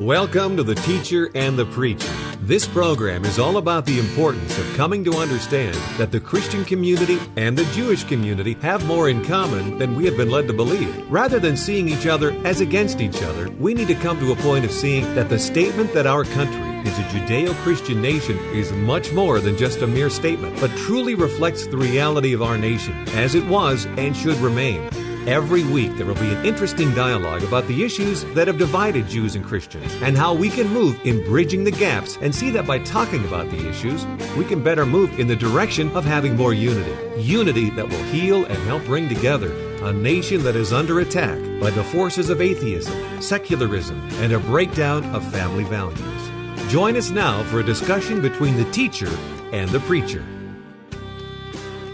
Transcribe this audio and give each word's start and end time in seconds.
Welcome 0.00 0.58
to 0.58 0.62
The 0.62 0.74
Teacher 0.74 1.30
and 1.34 1.58
the 1.58 1.64
Preacher. 1.64 2.12
This 2.42 2.68
program 2.68 3.24
is 3.24 3.38
all 3.38 3.56
about 3.56 3.86
the 3.86 3.98
importance 3.98 4.58
of 4.58 4.76
coming 4.76 5.02
to 5.04 5.14
understand 5.14 5.74
that 5.96 6.12
the 6.12 6.20
Christian 6.20 6.66
community 6.66 7.18
and 7.36 7.56
the 7.56 7.64
Jewish 7.72 8.04
community 8.04 8.58
have 8.60 8.84
more 8.84 9.08
in 9.08 9.24
common 9.24 9.78
than 9.78 9.96
we 9.96 10.04
have 10.04 10.18
been 10.18 10.30
led 10.30 10.48
to 10.48 10.52
believe. 10.52 11.10
Rather 11.10 11.40
than 11.40 11.56
seeing 11.56 11.88
each 11.88 12.06
other 12.06 12.32
as 12.44 12.60
against 12.60 13.00
each 13.00 13.22
other, 13.22 13.48
we 13.52 13.72
need 13.72 13.88
to 13.88 13.94
come 13.94 14.20
to 14.20 14.32
a 14.32 14.36
point 14.36 14.66
of 14.66 14.70
seeing 14.70 15.14
that 15.14 15.30
the 15.30 15.38
statement 15.38 15.94
that 15.94 16.06
our 16.06 16.24
country 16.24 16.60
is 16.86 16.98
a 16.98 17.02
Judeo 17.04 17.54
Christian 17.62 18.02
nation 18.02 18.36
is 18.52 18.70
much 18.72 19.14
more 19.14 19.40
than 19.40 19.56
just 19.56 19.80
a 19.80 19.86
mere 19.86 20.10
statement, 20.10 20.60
but 20.60 20.70
truly 20.72 21.14
reflects 21.14 21.66
the 21.66 21.78
reality 21.78 22.34
of 22.34 22.42
our 22.42 22.58
nation 22.58 22.92
as 23.14 23.34
it 23.34 23.46
was 23.46 23.86
and 23.96 24.14
should 24.14 24.36
remain. 24.36 24.90
Every 25.26 25.64
week, 25.64 25.96
there 25.96 26.06
will 26.06 26.14
be 26.14 26.32
an 26.32 26.46
interesting 26.46 26.94
dialogue 26.94 27.42
about 27.42 27.66
the 27.66 27.82
issues 27.82 28.22
that 28.34 28.46
have 28.46 28.58
divided 28.58 29.08
Jews 29.08 29.34
and 29.34 29.44
Christians 29.44 29.92
and 30.00 30.16
how 30.16 30.32
we 30.32 30.48
can 30.48 30.68
move 30.68 31.00
in 31.04 31.24
bridging 31.24 31.64
the 31.64 31.72
gaps 31.72 32.16
and 32.20 32.32
see 32.32 32.48
that 32.50 32.64
by 32.64 32.78
talking 32.78 33.24
about 33.24 33.50
the 33.50 33.68
issues, 33.68 34.06
we 34.36 34.44
can 34.44 34.62
better 34.62 34.86
move 34.86 35.18
in 35.18 35.26
the 35.26 35.34
direction 35.34 35.90
of 35.96 36.04
having 36.04 36.36
more 36.36 36.54
unity. 36.54 37.20
Unity 37.20 37.70
that 37.70 37.88
will 37.88 38.04
heal 38.04 38.44
and 38.44 38.56
help 38.68 38.84
bring 38.84 39.08
together 39.08 39.50
a 39.84 39.92
nation 39.92 40.44
that 40.44 40.54
is 40.54 40.72
under 40.72 41.00
attack 41.00 41.40
by 41.60 41.70
the 41.70 41.82
forces 41.82 42.30
of 42.30 42.40
atheism, 42.40 43.20
secularism, 43.20 44.00
and 44.22 44.32
a 44.32 44.38
breakdown 44.38 45.04
of 45.12 45.28
family 45.32 45.64
values. 45.64 46.70
Join 46.70 46.96
us 46.96 47.10
now 47.10 47.42
for 47.50 47.58
a 47.58 47.64
discussion 47.64 48.22
between 48.22 48.56
the 48.56 48.70
teacher 48.70 49.10
and 49.50 49.68
the 49.70 49.80
preacher. 49.80 50.24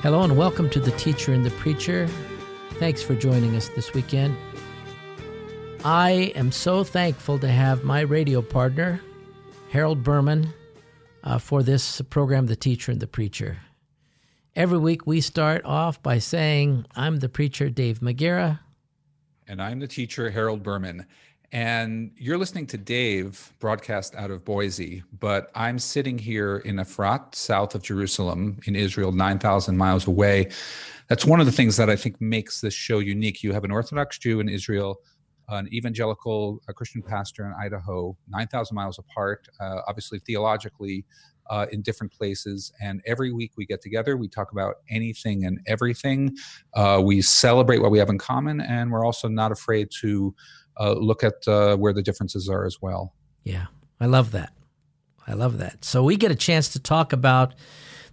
Hello, 0.02 0.20
and 0.22 0.36
welcome 0.36 0.68
to 0.68 0.80
The 0.80 0.90
Teacher 0.92 1.32
and 1.32 1.46
the 1.46 1.50
Preacher. 1.52 2.10
Thanks 2.82 3.00
for 3.00 3.14
joining 3.14 3.54
us 3.54 3.68
this 3.68 3.94
weekend. 3.94 4.36
I 5.84 6.32
am 6.34 6.50
so 6.50 6.82
thankful 6.82 7.38
to 7.38 7.46
have 7.46 7.84
my 7.84 8.00
radio 8.00 8.42
partner, 8.42 9.00
Harold 9.70 10.02
Berman, 10.02 10.52
uh, 11.22 11.38
for 11.38 11.62
this 11.62 12.00
program, 12.10 12.46
The 12.46 12.56
Teacher 12.56 12.90
and 12.90 13.00
the 13.00 13.06
Preacher. 13.06 13.58
Every 14.56 14.78
week 14.78 15.06
we 15.06 15.20
start 15.20 15.64
off 15.64 16.02
by 16.02 16.18
saying, 16.18 16.84
I'm 16.96 17.20
the 17.20 17.28
preacher, 17.28 17.70
Dave 17.70 18.00
McGarrah. 18.00 18.58
And 19.46 19.62
I'm 19.62 19.78
the 19.78 19.86
teacher, 19.86 20.28
Harold 20.28 20.64
Berman. 20.64 21.06
And 21.52 22.10
you're 22.16 22.38
listening 22.38 22.66
to 22.68 22.78
Dave 22.78 23.52
broadcast 23.60 24.16
out 24.16 24.32
of 24.32 24.44
Boise, 24.44 25.04
but 25.20 25.52
I'm 25.54 25.78
sitting 25.78 26.18
here 26.18 26.56
in 26.56 26.76
Efrat, 26.76 27.36
south 27.36 27.76
of 27.76 27.82
Jerusalem, 27.82 28.58
in 28.64 28.74
Israel, 28.74 29.12
9,000 29.12 29.76
miles 29.76 30.08
away 30.08 30.48
that's 31.12 31.26
one 31.26 31.40
of 31.40 31.44
the 31.44 31.52
things 31.52 31.76
that 31.76 31.90
I 31.90 31.96
think 31.96 32.18
makes 32.22 32.62
this 32.62 32.72
show 32.72 32.98
unique. 32.98 33.42
You 33.42 33.52
have 33.52 33.64
an 33.64 33.70
Orthodox 33.70 34.18
Jew 34.18 34.40
in 34.40 34.48
Israel, 34.48 34.96
an 35.50 35.68
evangelical 35.70 36.58
Christian 36.74 37.02
pastor 37.02 37.44
in 37.44 37.52
Idaho, 37.62 38.16
9,000 38.30 38.74
miles 38.74 38.98
apart, 38.98 39.46
uh, 39.60 39.80
obviously 39.86 40.20
theologically 40.20 41.04
uh, 41.50 41.66
in 41.70 41.82
different 41.82 42.14
places. 42.14 42.72
And 42.80 43.02
every 43.04 43.30
week 43.30 43.52
we 43.58 43.66
get 43.66 43.82
together, 43.82 44.16
we 44.16 44.26
talk 44.26 44.52
about 44.52 44.76
anything 44.88 45.44
and 45.44 45.60
everything. 45.66 46.34
Uh, 46.72 47.02
we 47.04 47.20
celebrate 47.20 47.82
what 47.82 47.90
we 47.90 47.98
have 47.98 48.08
in 48.08 48.16
common, 48.16 48.62
and 48.62 48.90
we're 48.90 49.04
also 49.04 49.28
not 49.28 49.52
afraid 49.52 49.90
to 50.00 50.34
uh, 50.80 50.94
look 50.94 51.22
at 51.22 51.46
uh, 51.46 51.76
where 51.76 51.92
the 51.92 52.00
differences 52.00 52.48
are 52.48 52.64
as 52.64 52.78
well. 52.80 53.12
Yeah, 53.44 53.66
I 54.00 54.06
love 54.06 54.30
that. 54.30 54.54
I 55.28 55.34
love 55.34 55.58
that. 55.58 55.84
So 55.84 56.02
we 56.02 56.16
get 56.16 56.30
a 56.30 56.36
chance 56.36 56.70
to 56.70 56.78
talk 56.78 57.12
about 57.12 57.52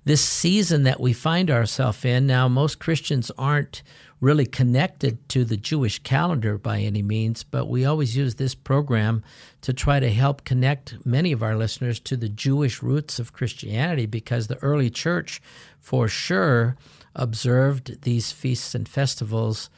this 0.09 0.25
season 0.25 0.81
that 0.85 0.99
we 0.99 1.13
find 1.13 1.51
ourselves 1.51 2.03
in. 2.03 2.25
Now, 2.25 2.47
most 2.47 2.79
Christians 2.79 3.29
aren't 3.37 3.83
really 4.19 4.47
connected 4.47 5.29
to 5.29 5.45
the 5.45 5.55
Jewish 5.55 5.99
calendar 5.99 6.57
by 6.57 6.79
any 6.79 7.03
means, 7.03 7.43
but 7.43 7.67
we 7.67 7.85
always 7.85 8.17
use 8.17 8.33
this 8.33 8.55
program 8.55 9.23
to 9.61 9.71
try 9.71 9.99
to 9.99 10.09
help 10.09 10.45
connect 10.45 11.05
many 11.05 11.31
of 11.31 11.43
our 11.43 11.55
listeners 11.55 11.99
to 11.99 12.17
the 12.17 12.27
Jewish 12.27 12.81
roots 12.81 13.19
of 13.19 13.33
Christianity 13.33 14.07
because 14.07 14.47
the 14.47 14.57
early 14.63 14.89
church, 14.89 15.43
for 15.79 16.07
sure, 16.07 16.75
observed 17.15 18.01
these 18.01 18.31
feasts 18.31 18.73
and 18.73 18.89
festivals. 18.89 19.69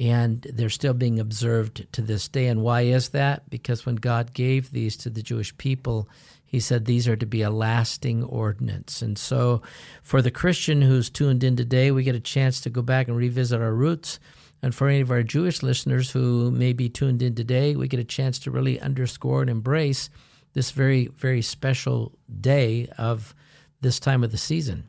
And 0.00 0.50
they're 0.50 0.70
still 0.70 0.94
being 0.94 1.20
observed 1.20 1.92
to 1.92 2.00
this 2.00 2.26
day. 2.26 2.46
And 2.46 2.62
why 2.62 2.80
is 2.80 3.10
that? 3.10 3.50
Because 3.50 3.84
when 3.84 3.96
God 3.96 4.32
gave 4.32 4.70
these 4.70 4.96
to 4.96 5.10
the 5.10 5.22
Jewish 5.22 5.54
people, 5.58 6.08
he 6.54 6.60
said 6.60 6.84
these 6.84 7.08
are 7.08 7.16
to 7.16 7.26
be 7.26 7.42
a 7.42 7.50
lasting 7.50 8.22
ordinance. 8.22 9.02
And 9.02 9.18
so, 9.18 9.60
for 10.04 10.22
the 10.22 10.30
Christian 10.30 10.82
who's 10.82 11.10
tuned 11.10 11.42
in 11.42 11.56
today, 11.56 11.90
we 11.90 12.04
get 12.04 12.14
a 12.14 12.20
chance 12.20 12.60
to 12.60 12.70
go 12.70 12.80
back 12.80 13.08
and 13.08 13.16
revisit 13.16 13.60
our 13.60 13.74
roots. 13.74 14.20
And 14.62 14.72
for 14.72 14.86
any 14.86 15.00
of 15.00 15.10
our 15.10 15.24
Jewish 15.24 15.64
listeners 15.64 16.12
who 16.12 16.52
may 16.52 16.72
be 16.72 16.88
tuned 16.88 17.22
in 17.22 17.34
today, 17.34 17.74
we 17.74 17.88
get 17.88 17.98
a 17.98 18.04
chance 18.04 18.38
to 18.38 18.52
really 18.52 18.78
underscore 18.80 19.40
and 19.40 19.50
embrace 19.50 20.10
this 20.52 20.70
very, 20.70 21.08
very 21.08 21.42
special 21.42 22.12
day 22.40 22.86
of 22.98 23.34
this 23.80 23.98
time 23.98 24.22
of 24.22 24.30
the 24.30 24.38
season. 24.38 24.84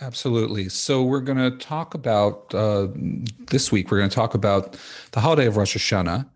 Absolutely. 0.00 0.68
So, 0.68 1.04
we're 1.04 1.20
going 1.20 1.38
to 1.38 1.56
talk 1.64 1.94
about 1.94 2.52
uh, 2.52 2.88
this 3.52 3.70
week, 3.70 3.92
we're 3.92 3.98
going 3.98 4.10
to 4.10 4.16
talk 4.16 4.34
about 4.34 4.76
the 5.12 5.20
holiday 5.20 5.46
of 5.46 5.56
Rosh 5.56 5.76
Hashanah 5.76 6.26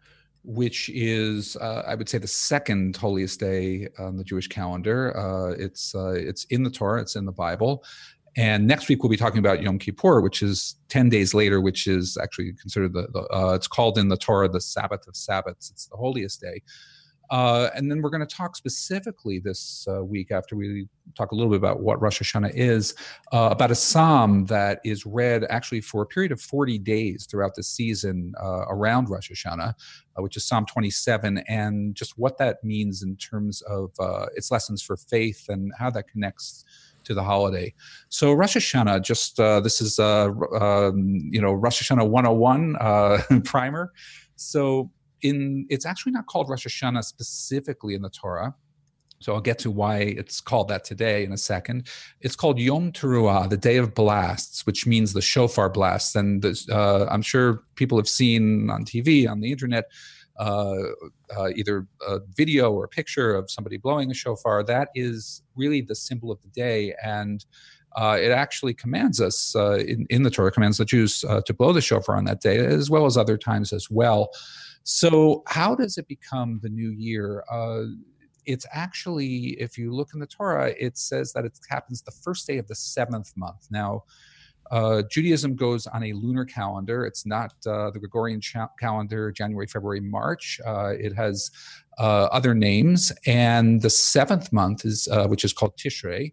which 0.47 0.89
is, 0.91 1.57
uh, 1.57 1.83
I 1.87 1.97
would 1.97 2.09
say, 2.09 2.19
the 2.19 2.29
second 2.29 2.97
holiest 2.97 3.41
day 3.41 3.89
on 3.99 4.17
the 4.17 4.25
Jewish 4.25 4.47
calendar. 4.47 5.17
Uh, 5.17 5.51
it's 5.59 5.95
uh, 5.95 6.13
it's 6.13 6.45
in 6.45 6.63
the 6.63 6.71
Torah, 6.71 7.03
it's 7.03 7.17
in 7.17 7.25
the 7.25 7.33
Bible. 7.33 7.85
And 8.37 8.67
next 8.67 8.89
week 8.89 9.03
we'll 9.03 9.11
be 9.11 9.17
talking 9.17 9.39
about 9.39 9.63
Yom 9.63 9.79
Kippur, 9.79 10.21
which 10.21 10.43
is 10.43 10.77
ten 10.89 11.09
days 11.09 11.35
later, 11.35 11.61
which 11.61 11.87
is 11.87 12.17
actually 12.23 12.53
considered 12.53 12.93
the, 12.93 13.09
the 13.13 13.21
uh, 13.35 13.55
it's 13.55 13.67
called 13.67 13.99
in 13.99 14.09
the 14.09 14.17
Torah 14.17 14.49
the 14.49 14.61
Sabbath 14.61 15.07
of 15.09 15.17
Sabbaths. 15.17 15.71
It's 15.71 15.87
the 15.87 15.97
holiest 15.97 16.41
day. 16.41 16.63
Uh, 17.31 17.71
and 17.75 17.91
then 17.91 18.03
we're 18.03 18.11
going 18.11 18.27
to 18.27 18.35
talk 18.35 18.57
specifically 18.57 19.39
this 19.39 19.87
uh, 19.91 20.05
week 20.05 20.31
after 20.31 20.57
we 20.57 20.89
talk 21.17 21.33
a 21.33 21.35
little 21.35 21.51
bit 21.51 21.59
about 21.59 21.81
what 21.81 22.01
Rosh 22.01 22.21
Hashanah 22.21 22.53
is, 22.55 22.95
uh, 23.33 23.49
about 23.51 23.71
a 23.71 23.75
psalm 23.75 24.47
that 24.47 24.81
is 24.85 25.07
read 25.07 25.45
actually 25.51 25.81
for 25.81 26.03
a 26.03 26.07
period 26.07 26.33
of 26.33 26.41
40 26.41 26.79
days 26.79 27.27
throughout 27.31 27.55
the 27.55 27.63
season 27.63 28.35
uh, 28.43 28.65
around 28.69 29.09
Rosh 29.09 29.31
Hashanah, 29.31 29.71
uh, 29.71 30.23
which 30.23 30.37
is 30.37 30.45
Psalm 30.45 30.67
27, 30.67 31.39
and 31.49 31.95
just 31.95 32.19
what 32.19 32.39
that 32.39 32.63
means 32.63 33.03
in 33.03 33.17
terms 33.17 33.63
of 33.63 33.91
uh, 33.99 34.27
its 34.35 34.51
lessons 34.51 34.83
for 34.83 34.97
faith 34.97 35.47
and 35.49 35.73
how 35.79 35.91
that 35.91 36.09
connects 36.09 36.65
to 37.05 37.15
the 37.15 37.23
holiday. 37.23 37.73
So 38.09 38.33
Rosh 38.33 38.57
Hashanah, 38.57 39.03
just 39.03 39.37
this 39.37 39.81
is 39.81 39.99
um, 40.01 41.21
you 41.31 41.41
know 41.41 41.53
Rosh 41.53 41.81
Hashanah 41.81 42.09
101 42.09 43.43
primer. 43.45 43.93
So 44.35 44.91
in 45.23 45.67
it's 45.71 45.87
actually 45.87 46.13
not 46.13 46.27
called 46.27 46.49
Rosh 46.49 46.67
Hashanah 46.67 47.05
specifically 47.05 47.95
in 47.95 48.03
the 48.03 48.11
Torah. 48.11 48.55
So 49.21 49.35
I'll 49.35 49.41
get 49.41 49.59
to 49.61 49.71
why 49.71 49.99
it's 49.99 50.41
called 50.41 50.69
that 50.69 50.85
today 50.85 51.25
in 51.25 51.33
a 51.33 51.39
second. 51.39 51.89
It's 52.21 52.37
called 52.37 52.59
Yom 52.59 52.93
Teruah, 52.93 53.49
the 53.49 53.57
Day 53.57 53.79
of 53.79 53.95
Blasts, 53.95 54.67
which 54.67 54.87
means 54.87 55.13
the 55.13 55.23
shofar 55.23 55.71
blasts. 55.71 56.15
And 56.15 56.45
uh, 56.71 57.07
I'm 57.07 57.23
sure 57.23 57.63
people 57.77 57.97
have 57.99 58.09
seen 58.09 58.69
on 58.69 58.85
TV, 58.85 59.29
on 59.29 59.41
the 59.41 59.51
internet, 59.51 59.87
uh, 60.39 60.77
uh, 61.37 61.49
either 61.57 61.87
a 62.07 62.19
video 62.35 62.71
or 62.73 62.85
a 62.85 62.89
picture 62.89 63.35
of 63.35 63.51
somebody 63.51 63.79
blowing 63.79 64.11
a 64.11 64.15
shofar. 64.15 64.63
That 64.63 64.89
is 64.95 65.43
really 65.55 65.81
the 65.81 65.95
symbol 65.95 66.31
of 66.31 66.41
the 66.43 66.49
day. 66.49 66.95
And 67.03 67.45
uh, 67.97 68.19
it 68.21 68.31
actually 68.31 68.75
commands 68.75 69.23
us 69.23 69.57
uh, 69.57 69.79
in, 69.79 70.07
in, 70.11 70.23
the 70.23 70.31
Torah, 70.31 70.53
commands 70.53 70.77
the 70.77 70.85
Jews 70.85 71.25
uh, 71.27 71.41
to 71.47 71.55
blow 71.55 71.73
the 71.73 71.81
shofar 71.81 72.17
on 72.17 72.25
that 72.27 72.43
day, 72.43 72.59
as 72.59 72.91
well 72.91 73.07
as 73.07 73.17
other 73.17 73.39
times 73.39 73.73
as 73.73 73.91
well. 73.91 74.29
So, 74.89 75.43
how 75.49 75.75
does 75.75 75.99
it 75.99 76.07
become 76.07 76.61
the 76.63 76.69
new 76.69 76.91
year? 76.91 77.43
Uh, 77.51 77.87
it's 78.45 78.65
actually, 78.71 79.61
if 79.61 79.77
you 79.77 79.93
look 79.93 80.11
in 80.15 80.21
the 80.21 80.29
Torah, 80.29 80.73
it 80.79 80.97
says 80.97 81.33
that 81.33 81.45
it 81.45 81.59
happens 81.69 82.03
the 82.03 82.13
first 82.13 82.47
day 82.47 82.59
of 82.59 82.69
the 82.69 82.77
seventh 82.77 83.37
month. 83.37 83.67
Now, 83.69 84.05
uh, 84.71 85.03
Judaism 85.11 85.57
goes 85.57 85.89
on 85.89 86.05
a 86.05 86.13
lunar 86.13 86.45
calendar. 86.45 87.05
It's 87.05 87.27
not 87.27 87.53
uh, 87.67 87.91
the 87.91 87.99
Gregorian 87.99 88.41
cha- 88.41 88.71
calendar, 88.79 89.33
January, 89.33 89.67
February, 89.67 89.99
March. 89.99 90.61
Uh, 90.65 90.91
it 90.91 91.13
has 91.15 91.51
uh, 91.99 92.27
other 92.27 92.55
names. 92.55 93.11
And 93.27 93.83
the 93.83 93.91
seventh 93.91 94.53
month 94.53 94.85
is, 94.85 95.09
uh, 95.11 95.27
which 95.27 95.45
is 95.45 95.53
called 95.53 95.77
Tishrei. 95.77 96.33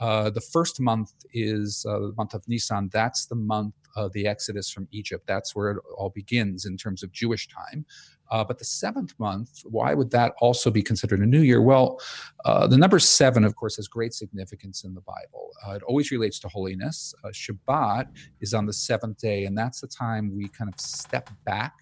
The 0.00 0.42
first 0.52 0.80
month 0.80 1.12
is 1.32 1.82
the 1.82 2.12
month 2.16 2.34
of 2.34 2.42
Nisan. 2.48 2.90
That's 2.92 3.26
the 3.26 3.36
month 3.36 3.74
of 3.96 4.12
the 4.12 4.26
Exodus 4.26 4.70
from 4.70 4.88
Egypt. 4.90 5.26
That's 5.26 5.54
where 5.54 5.72
it 5.72 5.78
all 5.96 6.10
begins 6.10 6.66
in 6.66 6.76
terms 6.76 7.02
of 7.02 7.12
Jewish 7.12 7.48
time. 7.48 7.84
Uh, 8.30 8.42
but 8.42 8.58
the 8.58 8.64
seventh 8.64 9.12
month, 9.18 9.60
why 9.64 9.92
would 9.92 10.10
that 10.10 10.32
also 10.40 10.70
be 10.70 10.82
considered 10.82 11.20
a 11.20 11.26
new 11.26 11.42
year? 11.42 11.60
Well, 11.60 12.00
uh, 12.46 12.66
the 12.66 12.78
number 12.78 12.98
seven, 12.98 13.44
of 13.44 13.56
course, 13.56 13.76
has 13.76 13.88
great 13.88 14.14
significance 14.14 14.84
in 14.84 14.94
the 14.94 15.02
Bible. 15.02 15.50
Uh, 15.66 15.72
it 15.72 15.82
always 15.82 16.10
relates 16.10 16.38
to 16.40 16.48
holiness. 16.48 17.14
Uh, 17.22 17.28
Shabbat 17.28 18.06
is 18.40 18.54
on 18.54 18.64
the 18.64 18.72
seventh 18.72 19.18
day, 19.18 19.44
and 19.44 19.56
that's 19.56 19.82
the 19.82 19.86
time 19.86 20.34
we 20.34 20.48
kind 20.48 20.72
of 20.72 20.80
step 20.80 21.28
back 21.44 21.74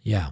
Yeah. 0.02 0.30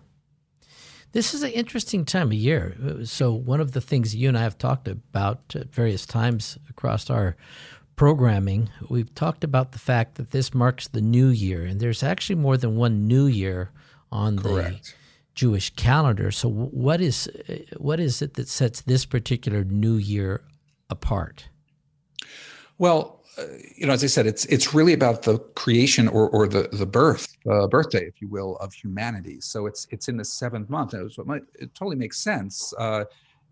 This 1.12 1.32
is 1.32 1.42
an 1.42 1.50
interesting 1.50 2.04
time 2.04 2.28
of 2.28 2.34
year. 2.34 2.76
So, 3.04 3.32
one 3.32 3.60
of 3.60 3.72
the 3.72 3.80
things 3.80 4.14
you 4.14 4.28
and 4.28 4.36
I 4.36 4.42
have 4.42 4.58
talked 4.58 4.88
about 4.88 5.40
at 5.54 5.72
various 5.72 6.04
times 6.04 6.58
across 6.68 7.08
our 7.08 7.36
programming, 7.96 8.68
we've 8.88 9.14
talked 9.14 9.42
about 9.42 9.72
the 9.72 9.78
fact 9.78 10.16
that 10.16 10.30
this 10.30 10.52
marks 10.52 10.86
the 10.88 11.00
new 11.00 11.28
year, 11.28 11.64
and 11.64 11.80
there's 11.80 12.02
actually 12.02 12.36
more 12.36 12.56
than 12.56 12.76
one 12.76 13.08
new 13.08 13.26
year 13.26 13.70
on 14.12 14.38
Correct. 14.38 14.84
the 14.84 14.92
Jewish 15.38 15.70
calendar. 15.76 16.32
So 16.32 16.48
what 16.48 17.00
is 17.00 17.30
what 17.76 18.00
is 18.00 18.20
it 18.20 18.34
that 18.34 18.48
sets 18.48 18.80
this 18.80 19.06
particular 19.06 19.62
new 19.62 19.94
year 19.94 20.42
apart? 20.90 21.48
Well, 22.78 23.22
uh, 23.38 23.44
you 23.76 23.86
know, 23.86 23.92
as 23.92 24.02
I 24.02 24.08
said, 24.08 24.26
it's 24.26 24.46
it's 24.46 24.74
really 24.74 24.92
about 24.92 25.22
the 25.22 25.38
creation 25.54 26.08
or 26.08 26.28
or 26.30 26.48
the 26.48 26.68
the 26.72 26.86
birth 26.86 27.28
uh, 27.48 27.68
birthday, 27.68 28.04
if 28.04 28.20
you 28.20 28.26
will, 28.26 28.56
of 28.56 28.72
humanity. 28.72 29.40
So 29.40 29.66
it's 29.66 29.86
it's 29.90 30.08
in 30.08 30.16
the 30.16 30.24
seventh 30.24 30.68
month. 30.68 30.94
It, 30.94 31.24
might, 31.24 31.42
it 31.54 31.72
totally 31.72 31.94
makes 31.94 32.18
sense. 32.18 32.74
Uh, 32.76 33.04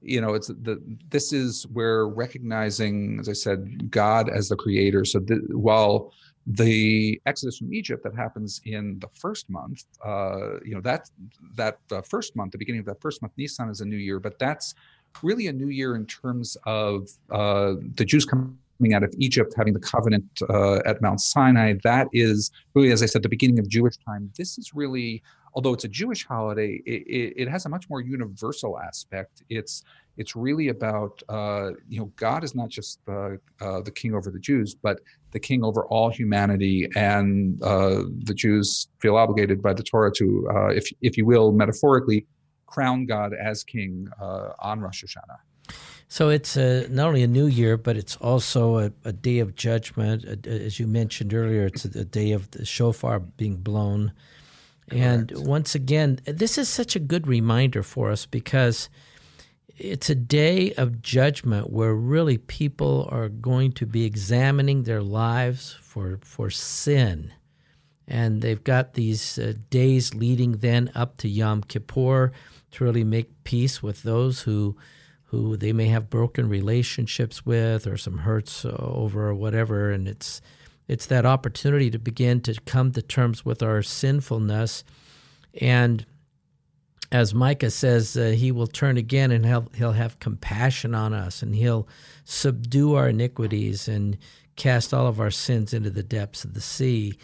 you 0.03 0.21
know, 0.21 0.35
it's 0.35 0.49
the 0.49 0.83
this 1.11 1.33
is 1.33 1.69
where 1.69 2.09
recognizing, 2.09 3.21
as 3.21 3.29
I 3.29 3.33
said, 3.33 3.93
God 3.93 4.29
as 4.29 4.49
the 4.49 4.57
creator. 4.57 5.05
So 5.05 5.21
th- 5.21 5.41
while 5.51 6.13
the 6.47 7.21
exodus 7.27 7.59
from 7.59 7.73
egypt 7.75 8.05
that 8.05 8.15
happens 8.15 8.61
in 8.65 8.99
the 9.01 9.09
first 9.15 9.51
month 9.51 9.85
uh, 10.05 10.61
you 10.65 10.75
know 10.75 10.81
that 10.81 11.11
that 11.57 11.79
uh, 11.91 12.01
first 12.03 12.37
month 12.37 12.53
the 12.53 12.59
beginning 12.59 12.79
of 12.79 12.87
that 12.87 13.01
first 13.01 13.21
month 13.21 13.33
nisan 13.37 13.69
is 13.69 13.81
a 13.81 13.85
new 13.85 13.97
year 13.97 14.21
but 14.21 14.39
that's 14.39 14.75
really 15.23 15.49
a 15.49 15.53
new 15.53 15.69
year 15.69 15.97
in 15.97 16.07
terms 16.07 16.57
of 16.67 17.09
uh, 17.31 17.75
the 17.95 18.05
jews 18.05 18.25
coming 18.25 18.95
out 18.95 19.03
of 19.03 19.13
egypt 19.19 19.55
having 19.57 19.73
the 19.73 19.81
covenant 19.81 20.25
uh, 20.51 20.77
at 20.85 21.01
mount 21.01 21.21
sinai. 21.21 21.75
That 21.83 22.09
is 22.13 22.51
really 22.75 22.93
as 22.93 23.03
i 23.03 23.07
said 23.07 23.23
the 23.23 23.29
beginning 23.29 23.59
of 23.59 23.69
jewish 23.69 23.97
time. 23.97 24.31
This 24.37 24.59
is 24.59 24.75
really 24.75 25.23
although 25.55 25.73
it's 25.73 25.85
a 25.85 25.89
jewish 25.89 26.27
holiday 26.27 26.83
it, 26.87 27.03
it, 27.07 27.35
it 27.43 27.49
has 27.49 27.67
a 27.67 27.69
much 27.69 27.89
more 27.89 28.01
universal 28.01 28.79
aspect. 28.79 29.43
It's 29.49 29.83
it's 30.17 30.35
really 30.35 30.69
about 30.69 31.23
uh, 31.29 31.71
you 31.89 31.99
know 32.01 32.13
God 32.17 32.45
is 32.45 32.55
not 32.55 32.69
just 32.69 33.05
the 33.07 33.39
uh, 33.61 33.81
the 33.83 33.91
king 33.91 34.15
over 34.15 34.31
the 34.31 34.39
Jews, 34.39 34.75
but 34.75 35.01
the 35.33 35.41
king 35.41 35.63
over 35.65 35.85
all 35.87 36.11
humanity, 36.11 36.89
and 36.97 37.63
uh, 37.63 38.03
the 38.25 38.35
Jews 38.35 38.89
feel 39.01 39.17
obligated 39.17 39.63
by 39.63 39.75
the 39.75 39.83
Torah 39.83 40.13
to, 40.13 40.49
uh, 40.55 40.69
if 40.69 40.91
if 41.03 41.17
you 41.17 41.27
will, 41.27 41.53
metaphorically, 41.53 42.27
crown 42.67 43.07
God 43.07 43.33
as 43.35 43.65
king 43.65 44.09
uh, 44.21 44.51
on 44.61 44.81
Rosh 44.81 45.05
Hashanah. 45.05 45.39
So 46.09 46.29
it's 46.29 46.57
a, 46.57 46.87
not 46.89 47.09
only 47.09 47.25
a 47.25 47.27
new 47.29 47.47
year, 47.47 47.77
but 47.77 47.97
it's 47.97 48.15
also 48.17 48.79
a, 48.79 48.93
a 49.05 49.13
day 49.13 49.41
of 49.41 49.57
judgment. 49.57 50.47
As 50.47 50.79
you 50.79 50.87
mentioned 50.87 51.35
earlier, 51.35 51.67
it's 51.67 51.85
a, 51.85 52.01
a 52.01 52.05
day 52.05 52.31
of 52.31 52.51
the 52.53 52.65
shofar 52.65 53.19
being 53.19 53.57
blown. 53.57 54.13
Correct. 54.89 55.33
And 55.33 55.47
once 55.47 55.75
again, 55.75 56.21
this 56.25 56.59
is 56.59 56.69
such 56.69 56.95
a 56.95 57.01
good 57.01 57.27
reminder 57.27 57.83
for 57.83 58.13
us 58.13 58.25
because 58.25 58.89
it's 59.77 60.09
a 60.09 60.15
day 60.15 60.73
of 60.75 61.03
judgment 61.03 61.71
where 61.71 61.95
really 61.95 62.39
people 62.39 63.09
are 63.11 63.29
going 63.29 63.73
to 63.73 63.87
be 63.87 64.05
examining 64.05 64.83
their 64.83 65.03
lives 65.03 65.77
for 65.81 66.19
for 66.23 66.51
sin. 66.51 67.33
And 68.09 68.41
they've 68.41 68.63
got 68.63 68.95
these 68.95 69.39
uh, 69.39 69.55
days 69.69 70.15
leading 70.15 70.53
then 70.59 70.91
up 70.95 71.19
to 71.19 71.29
Yom 71.29 71.63
Kippur 71.63 72.33
to 72.71 72.85
really 72.85 73.05
make 73.05 73.45
peace 73.45 73.83
with 73.83 74.03
those 74.03 74.43
who 74.43 74.77
who 75.31 75.57
they 75.57 75.73
may 75.73 75.89
have 75.89 76.09
broken 76.09 76.49
relationships 76.49 77.45
with 77.45 77.87
or 77.87 77.97
some 77.97 78.19
hurts 78.19 78.65
over 78.65 79.29
or 79.29 79.35
whatever. 79.35 79.91
And 79.91 80.09
it's 80.09 80.41
it's 80.89 81.07
that 81.07 81.27
opportunity 81.27 81.91
to 81.91 81.99
begin 81.99 82.41
to 82.43 82.55
come 82.65 82.93
to 82.93 83.03
terms 83.03 83.45
with 83.45 83.63
our 83.63 83.83
sinfulness. 83.83 84.85
And 85.61 86.07
as 87.13 87.35
Micah 87.35 87.71
says, 87.71 88.17
uh, 88.17 88.35
he 88.37 88.51
will 88.51 88.67
turn 88.67 88.97
again 88.97 89.31
and 89.31 89.47
he'll, 89.47 89.69
he'll 89.75 89.93
have 89.93 90.19
compassion 90.19 90.95
on 90.95 91.13
us 91.13 91.43
and 91.43 91.55
he'll 91.55 91.89
subdue 92.25 92.95
our 92.95 93.09
iniquities 93.09 93.89
and 93.89 94.19
cast 94.57 94.93
all 94.93 95.07
of 95.07 95.21
our 95.21 95.31
sins 95.31 95.73
into 95.73 95.91
the 95.91 96.03
depths 96.03 96.45
of 96.45 96.55
the 96.55 96.61
sea. 96.61 97.15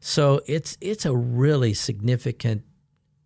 So 0.00 0.40
it's 0.46 0.78
it's 0.80 1.04
a 1.04 1.14
really 1.14 1.74
significant 1.74 2.62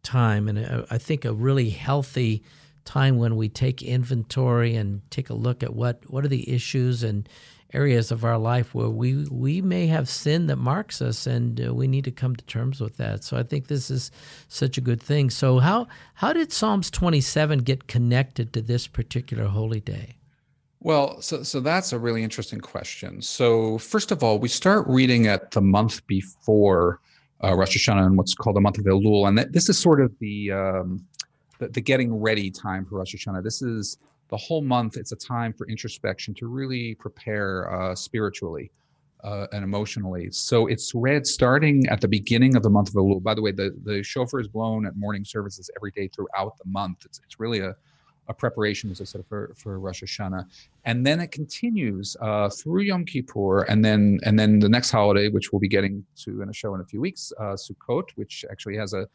time 0.03 0.49
and 0.49 0.59
a, 0.59 0.87
I 0.91 0.99
think 0.99 1.25
a 1.25 1.33
really 1.33 1.71
healthy 1.71 2.43
time 2.85 3.19
when 3.19 3.37
we 3.37 3.49
take 3.49 3.83
inventory 3.83 4.75
and 4.75 5.03
take 5.11 5.31
a 5.31 5.35
look 5.35 5.63
at 5.63 5.75
what 5.75 6.09
what 6.11 6.25
are 6.25 6.29
the 6.29 6.51
issues 6.51 7.03
and 7.03 7.29
areas 7.73 8.11
of 8.11 8.25
our 8.25 8.39
life 8.39 8.75
where 8.75 8.89
we 8.89 9.27
we 9.31 9.61
may 9.61 9.87
have 9.87 10.09
sin 10.09 10.47
that 10.47 10.57
marks 10.57 11.01
us 11.01 11.27
and 11.27 11.65
uh, 11.65 11.75
we 11.75 11.87
need 11.87 12.05
to 12.05 12.11
come 12.11 12.35
to 12.37 12.45
terms 12.45 12.81
with 12.81 12.97
that. 12.97 13.25
So 13.25 13.37
i 13.37 13.43
think 13.43 13.69
this 13.69 13.91
is 13.91 14.11
such 14.49 14.79
a 14.79 14.81
good 14.81 15.03
thing. 15.03 15.31
So 15.31 15.59
how 15.59 15.87
how 16.15 16.33
did 16.33 16.53
psalms 16.53 16.91
27 16.91 17.61
get 17.61 17.87
connected 17.87 18.53
to 18.53 18.63
this 18.63 18.87
particular 18.87 19.45
holy 19.45 19.81
day? 19.81 20.17
Well 20.81 21.21
so 21.21 21.43
so 21.43 21.61
that's 21.61 21.93
a 21.93 21.99
really 21.99 22.23
interesting 22.23 22.61
question. 22.61 23.23
So 23.23 23.79
first 23.79 24.11
of 24.11 24.23
all 24.23 24.39
we 24.39 24.49
start 24.49 24.87
reading 24.89 25.27
at 25.27 25.53
the 25.53 25.61
month 25.61 26.07
before 26.07 27.01
uh, 27.43 27.55
rosh 27.57 27.77
hashanah 27.77 28.07
and 28.07 28.17
what's 28.17 28.35
called 28.35 28.57
the 28.57 28.61
month 28.61 28.79
of 28.79 28.85
elul. 28.85 29.29
And 29.29 29.39
this 29.53 29.69
is 29.69 29.79
sort 29.79 30.01
of 30.01 30.13
the 30.19 30.53
um, 30.53 31.05
the, 31.59 31.69
the 31.69 31.81
getting 31.81 32.15
ready 32.15 32.51
time 32.51 32.85
for 32.85 32.99
rosh 32.99 33.15
hashanah. 33.15 33.45
This 33.45 33.63
is 33.63 33.99
the 34.31 34.37
whole 34.37 34.63
month 34.63 34.97
it's 34.97 35.13
a 35.13 35.17
time 35.17 35.53
for 35.53 35.67
introspection 35.69 36.35
to 36.35 36.47
really 36.47 36.95
prepare 36.95 37.73
uh, 37.73 37.95
spiritually 37.95 38.71
uh, 39.25 39.47
and 39.53 39.65
emotionally. 39.65 40.31
So 40.31 40.67
it's 40.67 40.95
read 40.95 41.27
starting 41.27 41.87
at 41.89 42.01
the 42.01 42.09
beginning 42.09 42.57
of 42.57 42.63
the 42.63 42.71
month 42.71 42.89
of 42.89 42.95
Elul. 42.95 43.23
By 43.23 43.35
the 43.35 43.43
way, 43.43 43.53
the, 43.53 43.77
the 43.85 44.03
shofar 44.03 44.41
is 44.41 44.49
blown 44.49 44.87
at 44.87 44.97
morning 44.97 45.25
services 45.25 45.71
every 45.77 45.91
day 45.91 46.09
throughout 46.09 46.57
the 46.59 46.65
month. 46.67 47.05
It's, 47.05 47.21
it's 47.25 47.39
really 47.39 47.61
a, 47.61 47.75
a 48.29 48.35
preparation, 48.35 48.91
as 48.91 49.01
I 49.01 49.05
said, 49.05 49.25
for, 49.29 49.53
for 49.57 49.79
Rosh 49.79 50.03
Hashanah. 50.03 50.45
And 50.85 51.07
then 51.07 51.21
it 51.21 51.33
continues 51.33 52.17
uh, 52.21 52.49
through 52.49 52.83
Yom 52.83 53.05
Kippur, 53.05 53.63
and 53.63 53.85
then 53.85 54.21
and 54.25 54.39
then 54.39 54.59
the 54.61 54.69
next 54.69 54.91
holiday, 54.91 55.29
which 55.29 55.53
we'll 55.53 55.61
be 55.61 55.69
getting 55.69 56.05
to 56.25 56.41
in 56.41 56.49
a 56.49 56.53
show 56.53 56.75
in 56.75 56.81
a 56.81 56.85
few 56.85 57.01
weeks, 57.01 57.33
uh, 57.39 57.57
Sukkot, 57.57 58.05
which 58.15 58.45
actually 58.51 58.77
has 58.77 58.95
a 58.95 59.07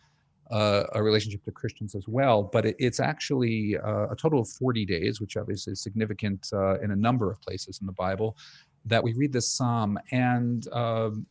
uh, 0.51 0.83
a 0.93 1.01
relationship 1.01 1.43
to 1.45 1.51
Christians 1.51 1.95
as 1.95 2.07
well. 2.07 2.43
But 2.43 2.65
it, 2.65 2.75
it's 2.79 2.99
actually 2.99 3.77
uh, 3.77 4.07
a 4.09 4.15
total 4.15 4.41
of 4.41 4.49
40 4.49 4.85
days, 4.85 5.19
which 5.19 5.37
obviously 5.37 5.73
is 5.73 5.81
significant 5.81 6.49
uh, 6.53 6.79
in 6.79 6.91
a 6.91 6.95
number 6.95 7.31
of 7.31 7.41
places 7.41 7.79
in 7.81 7.87
the 7.87 7.93
Bible, 7.93 8.37
that 8.85 9.03
we 9.03 9.13
read 9.13 9.33
this 9.33 9.51
psalm. 9.51 9.97
And 10.11 10.67
um, 10.71 11.25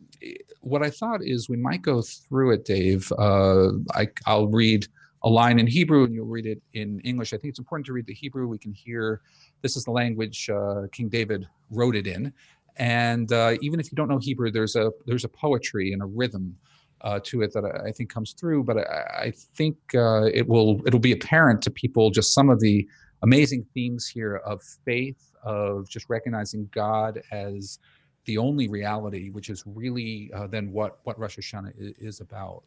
what 0.60 0.82
I 0.82 0.90
thought 0.90 1.20
is 1.22 1.48
we 1.48 1.56
might 1.56 1.82
go 1.82 2.02
through 2.02 2.52
it, 2.52 2.64
Dave. 2.64 3.12
Uh, 3.16 3.70
I, 3.94 4.08
I'll 4.26 4.48
read 4.48 4.86
a 5.22 5.28
line 5.28 5.58
in 5.58 5.66
Hebrew 5.66 6.04
and 6.04 6.14
you'll 6.14 6.26
read 6.26 6.46
it 6.46 6.60
in 6.74 7.00
English. 7.00 7.32
I 7.32 7.38
think 7.38 7.50
it's 7.50 7.58
important 7.58 7.86
to 7.86 7.92
read 7.92 8.06
the 8.06 8.14
Hebrew. 8.14 8.46
We 8.46 8.58
can 8.58 8.72
hear 8.72 9.22
this 9.62 9.76
is 9.76 9.84
the 9.84 9.90
language 9.90 10.50
uh, 10.50 10.82
King 10.92 11.08
David 11.08 11.46
wrote 11.70 11.96
it 11.96 12.06
in. 12.06 12.32
And 12.76 13.32
uh, 13.32 13.54
even 13.62 13.80
if 13.80 13.90
you 13.90 13.96
don't 13.96 14.08
know 14.08 14.18
Hebrew, 14.18 14.50
there's 14.50 14.76
a 14.76 14.90
there's 15.06 15.24
a 15.24 15.28
poetry 15.28 15.92
and 15.92 16.02
a 16.02 16.06
rhythm 16.06 16.56
uh, 17.04 17.20
to 17.22 17.42
it 17.42 17.52
that 17.52 17.64
I, 17.64 17.88
I, 17.88 17.92
think 17.92 18.10
comes 18.10 18.32
through. 18.32 18.64
But 18.64 18.78
I, 18.78 19.26
I 19.26 19.32
think 19.54 19.76
uh, 19.94 20.24
it 20.24 20.48
will 20.48 20.80
it'll 20.86 20.98
be 20.98 21.12
apparent 21.12 21.62
to 21.62 21.70
people 21.70 22.10
just 22.10 22.34
some 22.34 22.48
of 22.50 22.60
the 22.60 22.88
amazing 23.22 23.64
themes 23.74 24.06
here 24.06 24.36
of 24.36 24.62
faith, 24.84 25.30
of 25.44 25.88
just 25.88 26.06
recognizing 26.08 26.68
God 26.72 27.22
as 27.30 27.78
the 28.24 28.38
only 28.38 28.68
reality, 28.68 29.30
which 29.30 29.50
is 29.50 29.62
really 29.66 30.30
uh, 30.34 30.46
then 30.46 30.72
what 30.72 30.98
what 31.04 31.18
Rosh 31.18 31.38
Hashanah 31.38 31.72
is, 31.78 31.92
is 31.98 32.20
about. 32.20 32.64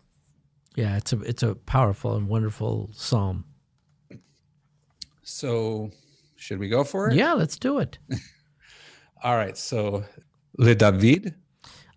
Yeah, 0.76 0.96
it's 0.98 1.12
a 1.12 1.20
it's 1.22 1.44
a 1.44 1.56
powerful 1.56 2.16
and 2.16 2.30
wonderful 2.30 2.92
psalm. 2.94 3.44
So, 5.24 5.90
should 6.36 6.60
we 6.60 6.70
go 6.70 6.84
for 6.84 7.10
it? 7.10 7.16
Yeah, 7.16 7.34
let's 7.34 7.58
do 7.58 7.80
it. 7.80 7.98
All 9.24 9.36
right. 9.36 9.58
So, 9.58 10.06
Le 10.58 10.76
David, 10.76 11.34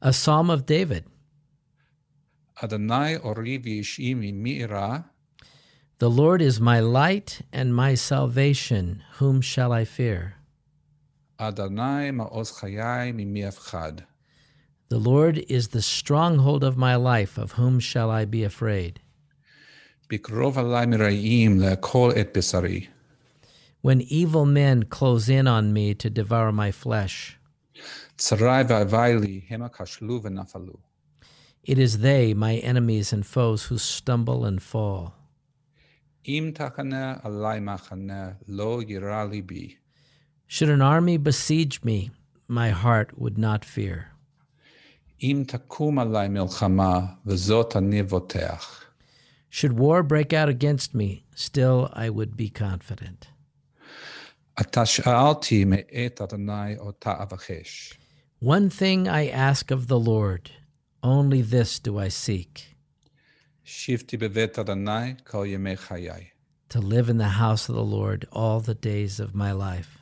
a 0.00 0.12
psalm 0.12 0.48
of 0.48 0.64
David. 0.64 1.04
Adonai 2.62 3.16
ori 3.16 3.58
v'yishimi 3.58 4.34
mi'ira. 4.34 5.06
The 5.98 6.10
Lord 6.10 6.42
is 6.42 6.60
my 6.60 6.80
light 6.80 7.40
and 7.52 7.74
my 7.74 7.94
salvation. 7.94 9.02
Whom 9.14 9.40
shall 9.40 9.72
I 9.72 9.84
fear? 9.84 10.34
Adonai 11.38 12.10
ma'oz 12.10 12.60
chayai 12.60 13.14
mimi 13.14 13.40
afchad. 13.40 14.00
The 14.90 14.98
Lord 14.98 15.38
is 15.48 15.68
the 15.68 15.80
stronghold 15.80 16.62
of 16.62 16.76
my 16.76 16.96
life. 16.96 17.38
Of 17.38 17.52
whom 17.52 17.80
shall 17.80 18.10
I 18.10 18.26
be 18.26 18.44
afraid? 18.44 19.00
Bikrov 20.10 20.54
alai 20.54 20.86
mirayim 20.86 21.60
le'kol 21.60 22.14
et 22.14 22.34
besari. 22.34 22.88
When 23.80 24.02
evil 24.02 24.44
men 24.44 24.82
close 24.82 25.30
in 25.30 25.46
on 25.46 25.72
me 25.72 25.94
to 25.94 26.10
devour 26.10 26.52
my 26.52 26.72
flesh, 26.72 27.38
it 31.64 31.78
is 31.78 31.98
they, 31.98 32.34
my 32.34 32.56
enemies 32.56 33.12
and 33.12 33.24
foes, 33.24 33.64
who 33.64 33.78
stumble 33.78 34.44
and 34.44 34.62
fall. 34.62 35.14
Should 40.46 40.70
an 40.70 40.82
army 40.82 41.16
besiege 41.18 41.82
me, 41.82 42.10
my 42.48 42.70
heart 42.70 43.18
would 43.18 43.38
not 43.38 43.64
fear. 43.64 44.12
Should 49.50 49.78
war 49.78 50.02
break 50.02 50.32
out 50.32 50.48
against 50.48 50.94
me, 50.94 51.24
still 51.34 51.90
I 51.92 52.08
would 52.08 52.36
be 52.36 52.48
confident. 52.48 53.28
One 58.40 58.70
thing 58.70 59.08
I 59.08 59.28
ask 59.28 59.70
of 59.70 59.86
the 59.86 59.98
Lord. 59.98 60.50
Only 61.02 61.42
this 61.42 61.78
do 61.78 61.98
I 61.98 62.08
seek. 62.08 62.76
To 66.70 66.80
live 66.80 67.08
in 67.08 67.18
the 67.18 67.38
house 67.38 67.68
of 67.68 67.74
the 67.74 67.84
Lord 67.84 68.26
all 68.32 68.60
the 68.60 68.74
days 68.74 69.20
of 69.20 69.34
my 69.34 69.52
life. 69.52 69.98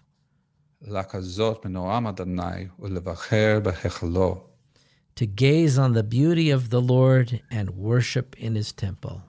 To 5.16 5.26
gaze 5.26 5.78
on 5.78 5.94
the 5.94 6.02
beauty 6.02 6.50
of 6.50 6.70
the 6.70 6.80
Lord 6.80 7.42
and 7.50 7.70
worship 7.70 8.36
in 8.38 8.54
his 8.54 8.72
temple. 8.72 9.22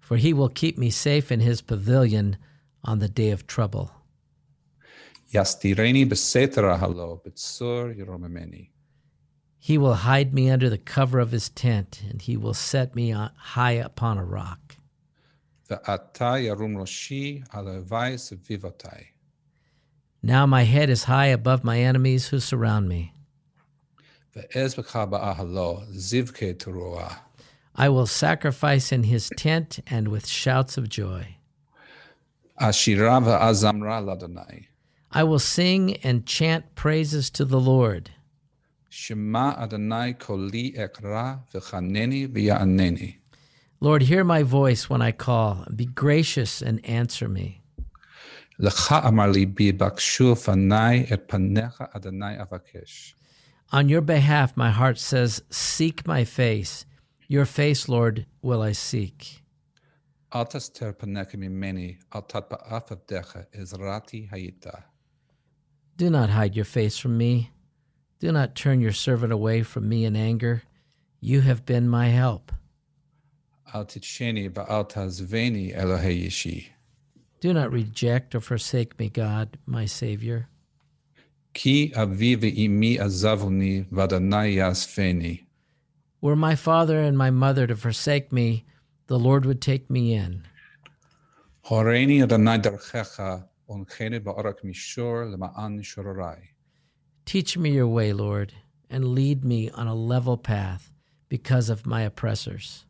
For 0.00 0.16
he 0.16 0.32
will 0.32 0.48
keep 0.48 0.78
me 0.78 0.90
safe 0.90 1.30
in 1.30 1.40
his 1.40 1.62
pavilion 1.62 2.36
on 2.82 2.98
the 2.98 3.08
day 3.08 3.30
of 3.30 3.46
trouble. 3.46 3.90
Yastireni 5.32 6.06
besetera 6.06 6.78
halo 6.78 7.22
bitsur 7.24 7.96
yeromemeni. 7.96 8.68
He 9.58 9.78
will 9.78 9.94
hide 9.94 10.34
me 10.34 10.50
under 10.50 10.68
the 10.68 10.76
cover 10.76 11.20
of 11.20 11.30
his 11.30 11.48
tent, 11.48 12.02
and 12.10 12.20
he 12.20 12.36
will 12.36 12.52
set 12.52 12.96
me 12.96 13.10
high 13.10 13.72
upon 13.72 14.18
a 14.18 14.24
rock. 14.24 14.76
Now 20.22 20.46
my 20.46 20.62
head 20.64 20.90
is 20.90 21.04
high 21.04 21.26
above 21.26 21.64
my 21.64 21.78
enemies 21.78 22.28
who 22.28 22.40
surround 22.40 22.88
me. 22.88 23.14
I 27.74 27.88
will 27.88 28.06
sacrifice 28.06 28.92
in 28.92 29.02
his 29.04 29.30
tent 29.36 29.78
and 29.86 30.08
with 30.08 30.26
shouts 30.26 30.76
of 30.76 30.88
joy. 30.88 31.36
Ashirava 32.60 33.40
azamra 33.40 34.02
ladonai. 34.02 34.66
I 35.14 35.24
will 35.24 35.38
sing 35.38 35.96
and 36.02 36.24
chant 36.24 36.74
praises 36.74 37.28
to 37.30 37.44
the 37.44 37.60
Lord. 37.60 38.10
Shema 38.88 39.54
Adonai 39.58 40.14
koli 40.14 40.72
ekra 40.72 41.40
v'chaneni 41.52 42.28
v'ya'aneni. 42.28 43.16
Lord, 43.80 44.02
hear 44.02 44.24
my 44.24 44.42
voice 44.42 44.88
when 44.88 45.02
I 45.02 45.12
call. 45.12 45.66
Be 45.74 45.86
gracious 45.86 46.62
and 46.62 46.84
answer 46.86 47.28
me. 47.28 47.62
On 53.72 53.88
your 53.88 54.00
behalf, 54.00 54.56
my 54.56 54.70
heart 54.70 54.98
says, 54.98 55.42
Seek 55.50 56.06
my 56.06 56.24
face. 56.24 56.86
Your 57.26 57.44
face, 57.44 57.88
Lord, 57.88 58.26
will 58.40 58.62
I 58.62 58.72
seek. 58.72 59.42
Altas 60.32 60.72
ter 60.72 60.92
altat 60.92 62.48
avdecha, 62.70 63.46
izrati 63.52 64.30
hayita. 64.30 64.91
Do 66.02 66.10
not 66.10 66.30
hide 66.30 66.56
your 66.56 66.64
face 66.64 66.98
from 66.98 67.16
me. 67.16 67.52
Do 68.18 68.32
not 68.32 68.56
turn 68.56 68.80
your 68.80 68.92
servant 68.92 69.32
away 69.32 69.62
from 69.62 69.88
me 69.88 70.04
in 70.04 70.16
anger. 70.16 70.64
You 71.20 71.42
have 71.42 71.64
been 71.64 71.88
my 71.88 72.08
help. 72.08 72.50
Do 77.38 77.52
not 77.52 77.70
reject 77.70 78.34
or 78.34 78.40
forsake 78.40 78.98
me, 78.98 79.10
God, 79.10 79.58
my 79.64 79.84
Savior. 79.86 80.48
Were 86.20 86.34
my 86.34 86.56
father 86.56 87.00
and 87.00 87.16
my 87.16 87.30
mother 87.30 87.68
to 87.68 87.76
forsake 87.76 88.32
me, 88.32 88.64
the 89.06 89.20
Lord 89.20 89.46
would 89.46 89.60
take 89.60 89.88
me 89.88 90.14
in. 90.14 90.48
Teach 97.24 97.56
me 97.56 97.70
your 97.70 97.86
way, 97.86 98.12
Lord, 98.12 98.52
and 98.90 99.14
lead 99.14 99.44
me 99.44 99.70
on 99.70 99.86
a 99.86 99.94
level 99.94 100.36
path 100.36 100.90
because 101.28 101.70
of 101.70 101.86
my 101.86 102.02
oppressors. 102.02 102.84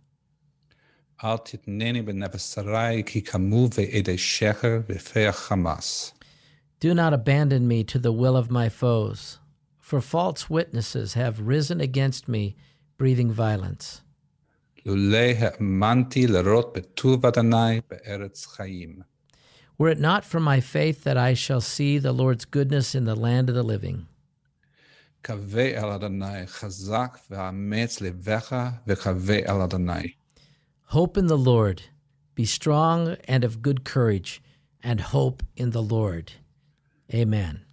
Do 6.80 6.94
not 6.94 7.14
abandon 7.14 7.68
me 7.68 7.84
to 7.84 7.98
the 8.00 8.10
will 8.10 8.36
of 8.36 8.50
my 8.50 8.68
foes, 8.68 9.38
for 9.78 10.00
false 10.00 10.50
witnesses 10.50 11.14
have 11.14 11.46
risen 11.46 11.80
against 11.80 12.26
me, 12.26 12.56
breathing 12.98 13.30
violence. 13.30 14.02
Were 19.82 19.88
it 19.88 19.98
not 19.98 20.24
for 20.24 20.38
my 20.38 20.60
faith 20.60 21.02
that 21.02 21.16
I 21.16 21.34
shall 21.34 21.60
see 21.60 21.98
the 21.98 22.12
Lord's 22.12 22.44
goodness 22.44 22.94
in 22.94 23.04
the 23.04 23.16
land 23.16 23.48
of 23.48 23.56
the 23.56 23.64
living. 23.64 24.06
Hope 30.84 31.16
in 31.16 31.26
the 31.26 31.36
Lord. 31.36 31.82
Be 32.36 32.44
strong 32.44 33.16
and 33.26 33.42
of 33.42 33.60
good 33.60 33.82
courage, 33.82 34.40
and 34.84 35.00
hope 35.00 35.42
in 35.56 35.70
the 35.70 35.82
Lord. 35.82 36.34
Amen. 37.12 37.64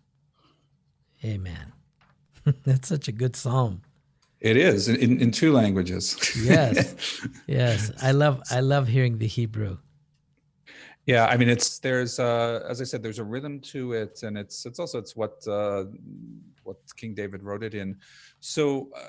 Amen. 1.24 1.74
That's 2.66 2.88
such 2.88 3.08
a 3.08 3.12
good 3.12 3.36
psalm. 3.36 3.84
It 4.40 4.58
is 4.58 4.88
in, 4.88 5.22
in 5.22 5.30
two 5.30 5.54
languages. 5.54 6.18
yes, 6.44 7.22
yes. 7.46 7.92
I 8.02 8.14
love 8.14 8.42
I 8.50 8.62
love 8.62 8.88
hearing 8.88 9.20
the 9.20 9.28
Hebrew 9.28 9.78
yeah, 11.06 11.26
I 11.26 11.38
mean, 11.38 11.50
it's 11.50 11.80
there's 11.80 12.20
uh, 12.20 12.66
as 12.70 12.82
I 12.82 12.84
said, 12.84 13.02
there's 13.02 13.20
a 13.20 13.24
rhythm 13.24 13.60
to 13.62 13.94
it, 13.94 14.24
and 14.24 14.38
it's 14.38 14.66
it's 14.66 14.80
also 14.80 15.00
it's 15.00 15.16
what 15.16 15.46
uh, 15.48 15.86
what 16.64 16.78
King 16.98 17.14
David 17.14 17.44
wrote 17.44 17.64
it 17.64 17.74
in. 17.74 17.98
So. 18.40 18.90
Uh, 18.96 19.08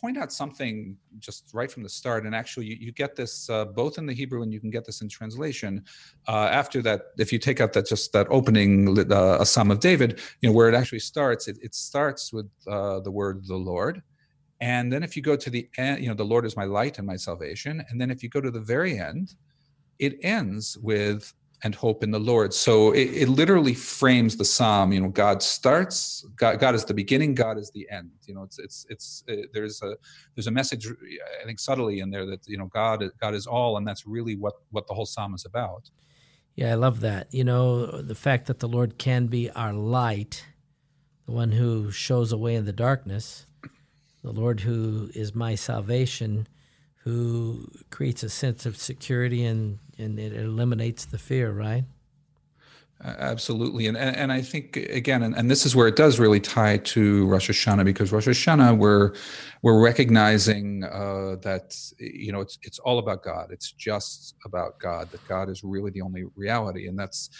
Point 0.00 0.16
out 0.16 0.32
something 0.32 0.96
just 1.18 1.50
right 1.52 1.68
from 1.68 1.82
the 1.82 1.88
start, 1.88 2.24
and 2.24 2.32
actually, 2.32 2.66
you, 2.66 2.76
you 2.78 2.92
get 2.92 3.16
this 3.16 3.50
uh, 3.50 3.64
both 3.64 3.98
in 3.98 4.06
the 4.06 4.12
Hebrew 4.12 4.42
and 4.42 4.52
you 4.52 4.60
can 4.60 4.70
get 4.70 4.84
this 4.84 5.00
in 5.00 5.08
translation. 5.08 5.84
Uh, 6.28 6.48
after 6.52 6.80
that, 6.82 7.06
if 7.18 7.32
you 7.32 7.40
take 7.40 7.60
out 7.60 7.72
that 7.72 7.88
just 7.88 8.12
that 8.12 8.28
opening, 8.30 8.96
uh, 8.96 9.38
a 9.40 9.44
Psalm 9.44 9.72
of 9.72 9.80
David, 9.80 10.20
you 10.40 10.48
know 10.48 10.54
where 10.54 10.68
it 10.68 10.74
actually 10.76 11.00
starts. 11.00 11.48
It, 11.48 11.58
it 11.62 11.74
starts 11.74 12.32
with 12.32 12.48
uh, 12.68 13.00
the 13.00 13.10
word 13.10 13.44
"the 13.48 13.56
Lord," 13.56 14.00
And 14.60 14.92
then 14.92 15.02
if 15.02 15.16
you 15.16 15.22
go 15.22 15.36
to 15.36 15.50
the 15.50 15.68
end, 15.76 16.02
you 16.02 16.08
know, 16.08 16.14
the 16.14 16.24
Lord 16.24 16.44
is 16.44 16.56
my 16.56 16.64
light 16.64 16.98
and 16.98 17.06
my 17.06 17.16
salvation. 17.16 17.84
And 17.88 18.00
then 18.00 18.10
if 18.10 18.22
you 18.22 18.28
go 18.28 18.40
to 18.40 18.50
the 18.50 18.60
very 18.60 18.98
end, 18.98 19.34
it 19.98 20.18
ends 20.22 20.76
with 20.78 21.34
and 21.64 21.74
hope 21.74 22.04
in 22.04 22.10
the 22.10 22.20
Lord. 22.20 22.54
So 22.54 22.92
it, 22.92 23.10
it 23.22 23.28
literally 23.28 23.74
frames 23.74 24.36
the 24.36 24.44
psalm. 24.44 24.92
You 24.92 25.00
know, 25.00 25.08
God 25.08 25.42
starts, 25.42 26.24
God, 26.36 26.60
God 26.60 26.74
is 26.74 26.84
the 26.84 26.94
beginning, 26.94 27.34
God 27.34 27.58
is 27.58 27.70
the 27.72 27.88
end. 27.90 28.10
You 28.26 28.34
know, 28.34 28.42
it's 28.42 28.58
it's 28.58 28.86
it's 28.88 29.24
uh, 29.28 29.34
there's 29.52 29.82
a 29.82 29.96
there's 30.34 30.46
a 30.46 30.52
message 30.52 30.86
I 30.86 31.46
think 31.46 31.58
subtly 31.58 32.00
in 32.00 32.10
there 32.10 32.26
that 32.26 32.46
you 32.46 32.58
know 32.58 32.66
God 32.66 33.04
God 33.20 33.34
is 33.34 33.46
all, 33.46 33.76
and 33.76 33.86
that's 33.86 34.06
really 34.06 34.36
what 34.36 34.54
what 34.70 34.86
the 34.86 34.94
whole 34.94 35.06
psalm 35.06 35.34
is 35.34 35.44
about. 35.44 35.90
Yeah, 36.54 36.72
I 36.72 36.74
love 36.74 37.00
that. 37.00 37.32
You 37.32 37.44
know, 37.44 38.02
the 38.02 38.16
fact 38.16 38.46
that 38.46 38.58
the 38.58 38.68
Lord 38.68 38.98
can 38.98 39.26
be 39.26 39.50
our 39.50 39.72
light, 39.72 40.44
the 41.26 41.32
one 41.32 41.52
who 41.52 41.90
shows 41.90 42.32
a 42.32 42.36
way 42.36 42.56
in 42.56 42.64
the 42.64 42.72
darkness, 42.72 43.46
the 44.22 44.32
Lord 44.32 44.60
who 44.60 45.10
is 45.14 45.34
my 45.34 45.54
salvation, 45.54 46.48
who 47.08 47.66
creates 47.88 48.22
a 48.22 48.28
sense 48.28 48.66
of 48.66 48.76
security 48.76 49.42
and, 49.42 49.78
and 49.96 50.18
it 50.18 50.34
eliminates 50.34 51.06
the 51.06 51.16
fear, 51.16 51.50
right? 51.50 51.84
Absolutely, 53.00 53.86
and 53.86 53.96
and 53.96 54.32
I 54.32 54.42
think 54.42 54.76
again, 54.76 55.22
and, 55.22 55.32
and 55.36 55.48
this 55.48 55.64
is 55.64 55.76
where 55.76 55.86
it 55.86 55.94
does 55.94 56.18
really 56.18 56.40
tie 56.40 56.78
to 56.78 57.26
Rosh 57.28 57.48
Hashanah 57.48 57.84
because 57.84 58.10
Rosh 58.10 58.26
Hashanah 58.26 58.76
we're 58.76 59.14
we're 59.62 59.80
recognizing 59.80 60.82
uh, 60.82 61.36
that 61.42 61.76
you 61.98 62.32
know 62.32 62.40
it's 62.40 62.58
it's 62.62 62.80
all 62.80 62.98
about 62.98 63.22
God. 63.22 63.50
It's 63.52 63.70
just 63.70 64.34
about 64.44 64.80
God. 64.80 65.12
That 65.12 65.24
God 65.28 65.48
is 65.48 65.62
really 65.62 65.92
the 65.92 66.00
only 66.00 66.24
reality, 66.34 66.88
and 66.88 66.98
that's 66.98 67.30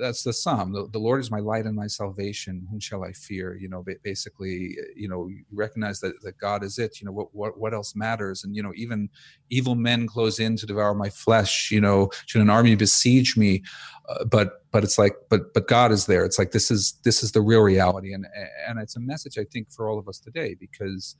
that's 0.00 0.22
the 0.22 0.32
psalm. 0.32 0.72
The, 0.72 0.86
the 0.92 1.00
Lord 1.00 1.20
is 1.20 1.32
my 1.32 1.40
light 1.40 1.66
and 1.66 1.74
my 1.74 1.88
salvation. 1.88 2.64
Whom 2.70 2.78
shall 2.78 3.02
I 3.02 3.10
fear? 3.10 3.56
You 3.56 3.70
know, 3.70 3.84
basically, 4.04 4.76
you 4.94 5.08
know, 5.08 5.26
you 5.26 5.42
recognize 5.50 5.98
that 5.98 6.22
that 6.22 6.38
God 6.38 6.62
is 6.62 6.78
it. 6.78 7.00
You 7.00 7.06
know, 7.06 7.12
what 7.12 7.34
what 7.34 7.58
what 7.58 7.74
else 7.74 7.96
matters? 7.96 8.44
And 8.44 8.54
you 8.54 8.62
know, 8.62 8.72
even 8.76 9.10
evil 9.50 9.74
men 9.74 10.06
close 10.06 10.38
in 10.38 10.56
to 10.58 10.66
devour 10.66 10.94
my 10.94 11.10
flesh. 11.10 11.72
You 11.72 11.80
know, 11.80 12.10
should 12.26 12.40
an 12.40 12.50
army 12.50 12.76
besiege 12.76 13.36
me? 13.36 13.64
Uh, 14.08 14.24
but 14.24 14.61
but 14.72 14.82
it's 14.82 14.98
like 14.98 15.14
but 15.28 15.52
but 15.54 15.68
god 15.68 15.92
is 15.92 16.06
there. 16.06 16.24
It's 16.24 16.38
like 16.38 16.50
this 16.50 16.70
is 16.70 16.94
this 17.04 17.22
is 17.22 17.32
the 17.32 17.42
real 17.42 17.60
reality. 17.60 18.12
And 18.12 18.26
and 18.66 18.80
it's 18.80 18.96
a 18.96 19.00
message 19.00 19.38
i 19.38 19.44
think 19.44 19.70
for 19.70 19.88
all 19.88 19.98
of 19.98 20.08
us 20.08 20.18
today 20.18 20.56
because 20.58 21.14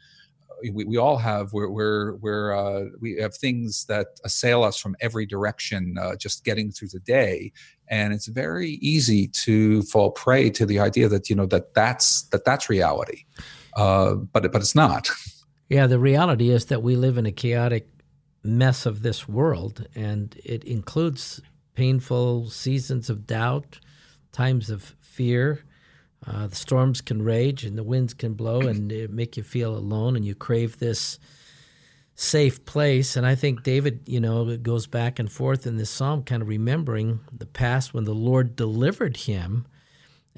uh, 0.50 0.70
we, 0.72 0.84
we 0.84 0.96
all 0.96 1.18
have 1.18 1.52
we're 1.52 1.68
we're, 1.68 2.14
we're 2.16 2.56
uh, 2.56 2.86
we 3.00 3.16
have 3.16 3.36
things 3.36 3.84
that 3.86 4.06
assail 4.24 4.64
us 4.64 4.78
from 4.78 4.96
every 5.00 5.26
direction 5.26 5.96
uh, 6.00 6.16
just 6.16 6.44
getting 6.44 6.72
through 6.72 6.88
the 6.88 7.00
day. 7.00 7.52
And 7.88 8.14
it's 8.14 8.26
very 8.26 8.78
easy 8.80 9.28
to 9.44 9.82
fall 9.82 10.10
prey 10.10 10.48
to 10.50 10.64
the 10.64 10.80
idea 10.80 11.08
that 11.08 11.28
you 11.28 11.36
know 11.36 11.46
that 11.46 11.74
that's 11.74 12.22
that 12.30 12.44
that's 12.44 12.70
reality. 12.70 13.24
Uh, 13.76 14.14
but 14.14 14.50
but 14.50 14.62
it's 14.62 14.74
not. 14.74 15.08
Yeah 15.68 15.86
the 15.86 15.98
reality 15.98 16.50
is 16.50 16.66
that 16.66 16.82
we 16.82 16.96
live 16.96 17.16
in 17.16 17.24
a 17.24 17.32
chaotic 17.32 17.88
mess 18.42 18.84
of 18.84 19.02
this 19.02 19.26
world 19.26 19.86
and 19.94 20.38
it 20.44 20.64
includes 20.64 21.40
painful 21.74 22.50
seasons 22.50 23.10
of 23.10 23.26
doubt, 23.26 23.80
times 24.32 24.70
of 24.70 24.94
fear. 25.00 25.64
Uh, 26.26 26.46
the 26.46 26.56
storms 26.56 27.00
can 27.00 27.22
rage 27.22 27.64
and 27.64 27.76
the 27.76 27.82
winds 27.82 28.14
can 28.14 28.34
blow 28.34 28.60
and 28.60 29.10
make 29.10 29.36
you 29.36 29.42
feel 29.42 29.76
alone, 29.76 30.14
and 30.16 30.24
you 30.24 30.34
crave 30.34 30.78
this 30.78 31.18
safe 32.14 32.64
place. 32.64 33.16
And 33.16 33.26
I 33.26 33.34
think 33.34 33.62
David, 33.62 34.02
you 34.06 34.20
know, 34.20 34.56
goes 34.56 34.86
back 34.86 35.18
and 35.18 35.30
forth 35.30 35.66
in 35.66 35.76
this 35.76 35.90
psalm, 35.90 36.22
kind 36.22 36.42
of 36.42 36.48
remembering 36.48 37.20
the 37.36 37.46
past 37.46 37.92
when 37.92 38.04
the 38.04 38.14
Lord 38.14 38.54
delivered 38.54 39.16
him. 39.16 39.66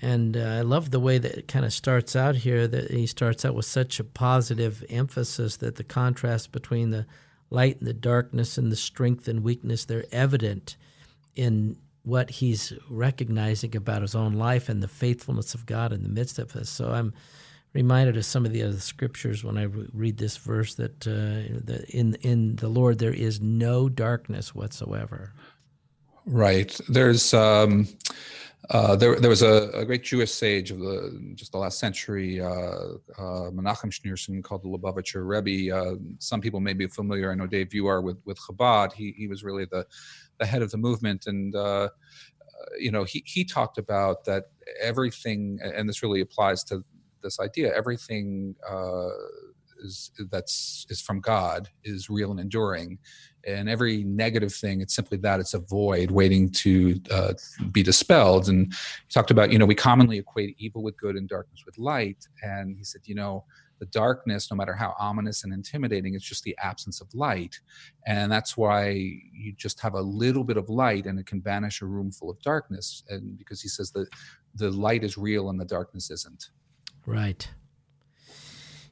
And 0.01 0.37
uh, 0.37 0.41
I 0.41 0.61
love 0.63 0.91
the 0.91 1.01
way 1.01 1.19
that 1.19 1.39
it 1.39 1.49
kind 1.49 1.65
of 1.65 1.73
starts 1.73 2.17
out 2.17 2.37
here, 2.37 2.67
that 2.67 2.91
he 2.91 3.07
starts 3.07 3.45
out 3.45 3.55
with 3.55 3.67
such 3.67 4.01
a 4.01 4.05
positive 4.05 4.85
emphasis 4.89 5.57
that 5.59 5.77
the 5.77 5.85
contrast 5.85 6.51
between 6.51 6.91
the 6.91 7.07
light 7.51 7.79
and 7.79 7.87
the 7.87 7.95
darkness 7.95 8.59
and 8.59 8.73
the 8.73 8.77
strength 8.77 9.29
and 9.29 9.45
weakness, 9.45 9.85
they're 9.85 10.07
evident 10.11 10.77
in 11.37 11.77
what 12.03 12.31
he's 12.31 12.73
recognizing 12.89 13.75
about 13.75 14.03
his 14.03 14.15
own 14.15 14.35
life 14.35 14.69
and 14.69 14.83
the 14.83 14.89
faithfulness 14.89 15.55
of 15.55 15.67
God 15.67 15.93
in 15.93 16.03
the 16.03 16.09
midst 16.09 16.39
of 16.39 16.53
this. 16.53 16.69
So 16.69 16.91
I'm 16.91 17.15
reminded 17.73 18.17
of 18.17 18.25
some 18.25 18.45
of 18.45 18.53
the 18.53 18.63
other 18.63 18.79
scriptures 18.79 19.43
when 19.43 19.57
I 19.57 19.65
read 19.65 20.19
this 20.19 20.37
verse 20.37 20.75
that, 20.75 21.07
uh, 21.07 21.73
in 21.89 22.15
in 22.17 22.57
the 22.57 22.69
Lord 22.69 22.99
there 22.99 23.13
is 23.13 23.41
no 23.41 23.89
darkness 23.89 24.55
whatsoever. 24.55 25.33
Right. 26.27 26.79
There's 26.89 27.35
um, 27.35 27.89
uh, 28.71 28.97
there 28.97 29.21
there 29.21 29.29
was 29.29 29.43
a, 29.43 29.71
a, 29.75 29.85
great 29.85 30.05
Jewish 30.05 30.31
sage 30.31 30.71
of 30.71 30.79
the 30.79 31.33
just 31.35 31.53
the 31.53 31.59
last 31.59 31.79
century, 31.79 32.41
uh, 32.41 32.47
uh, 33.19 33.51
Menachem 33.51 33.91
Schneerson, 33.91 34.43
called 34.43 34.63
the 34.63 34.69
Lubavitcher 34.69 35.27
Rebbe. 35.27 35.77
Uh, 35.77 35.97
some 36.19 36.41
people 36.41 36.61
may 36.61 36.73
be 36.73 36.87
familiar. 36.87 37.31
I 37.31 37.35
know 37.35 37.47
Dave, 37.47 37.75
you 37.75 37.87
are 37.87 38.01
with 38.01 38.17
with 38.25 38.39
Chabad. 38.39 38.93
He 38.95 39.13
he 39.19 39.27
was 39.27 39.45
really 39.45 39.67
the 39.67 39.87
the 40.39 40.47
head 40.47 40.63
of 40.63 40.71
the 40.71 40.77
movement, 40.77 41.27
and 41.27 41.55
uh, 41.55 41.59
uh, 41.61 41.89
you 42.79 42.91
know 42.91 43.05
he 43.05 43.23
he 43.27 43.45
talked 43.45 43.79
about 43.79 44.25
that 44.25 44.45
everything, 44.81 45.59
and 45.63 45.89
this 45.89 46.03
really 46.03 46.21
applies 46.21 46.65
to 46.65 46.85
this 47.23 47.41
idea. 47.41 47.75
Everything 47.75 48.55
uh, 48.69 49.09
is 49.79 50.11
that's 50.31 50.87
is 50.89 51.01
from 51.01 51.21
God 51.21 51.69
is 51.85 52.09
real 52.09 52.31
and 52.31 52.41
enduring, 52.41 52.99
and 53.47 53.69
every 53.69 54.05
negative 54.05 54.53
thing 54.53 54.81
it's 54.81 54.95
simply 54.95 55.19
that 55.19 55.41
it's 55.41 55.55
a 55.55 55.61
void 55.61 56.11
waiting 56.11 56.51
to 56.51 57.01
uh, 57.11 57.35
be 57.73 57.83
dispelled. 57.83 58.49
And 58.49 58.73
he 58.73 59.13
talked 59.13 59.31
about 59.31 59.53
you 59.53 59.59
know 59.59 59.67
we 59.67 59.75
commonly 59.75 60.19
equate 60.19 60.57
evil 60.59 60.83
with 60.83 60.97
good 60.97 61.17
and 61.17 61.29
darkness 61.29 61.65
with 61.67 61.79
light, 61.79 62.27
and 62.43 62.77
he 62.77 62.85
said 62.85 63.03
you 63.05 63.15
know 63.15 63.45
the 63.79 63.87
darkness, 63.87 64.51
no 64.51 64.57
matter 64.57 64.75
how 64.75 64.95
ominous 64.99 65.45
and 65.45 65.53
intimidating, 65.53 66.15
it's 66.15 66.25
just 66.25 66.45
the 66.45 66.57
absence 66.63 67.01
of 67.01 67.13
light. 67.15 67.61
And 68.07 68.31
that's 68.31 68.57
why 68.57 68.91
you 68.91 69.53
just 69.57 69.81
have 69.81 69.95
a 69.95 70.01
little 70.01 70.45
bit 70.45 70.57
of 70.57 70.69
light 70.69 71.07
and 71.07 71.19
it 71.19 71.27
can 71.27 71.41
banish 71.41 71.83
a 71.83 71.87
room 71.87 72.11
full 72.11 72.31
of 72.31 72.41
darkness. 72.43 73.03
And 73.09 73.37
because 73.39 73.61
he 73.61 73.69
says 73.69 73.91
that 73.93 74.09
the 74.55 74.71
light 74.71 75.05
is 75.05 75.19
real 75.19 75.51
and 75.51 75.61
the 75.61 75.65
darkness 75.65 76.11
isn't. 76.11 76.51
Right. 77.07 77.49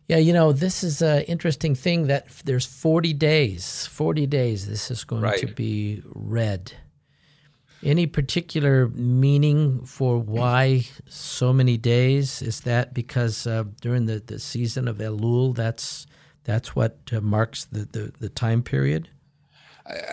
Yeah, 0.09 0.19
you 0.19 0.33
know, 0.33 0.53
this 0.53 0.83
is 0.83 1.01
an 1.01 1.23
interesting 1.23 1.75
thing 1.75 2.09
that 2.09 2.29
there's 2.45 2.67
40 2.67 3.15
days, 3.15 3.87
40 3.87 4.27
days 4.27 4.67
this 4.67 4.91
is 4.91 5.05
going 5.05 5.23
right. 5.23 5.39
to 5.39 5.47
be 5.47 6.03
read. 6.05 6.73
Any 7.83 8.07
particular 8.07 8.89
meaning 8.89 9.85
for 9.85 10.19
why 10.19 10.85
so 11.07 11.53
many 11.53 11.77
days? 11.77 12.41
Is 12.41 12.61
that 12.61 12.95
because 12.95 13.47
uh, 13.47 13.65
during 13.81 14.07
the, 14.07 14.21
the 14.25 14.39
season 14.39 14.87
of 14.87 14.99
Elul, 14.99 15.55
that's 15.55 16.07
that's 16.45 16.77
what 16.77 16.99
uh, 17.13 17.21
marks 17.21 17.65
the, 17.65 17.89
the, 17.91 18.13
the 18.19 18.29
time 18.29 18.63
period? 18.63 19.09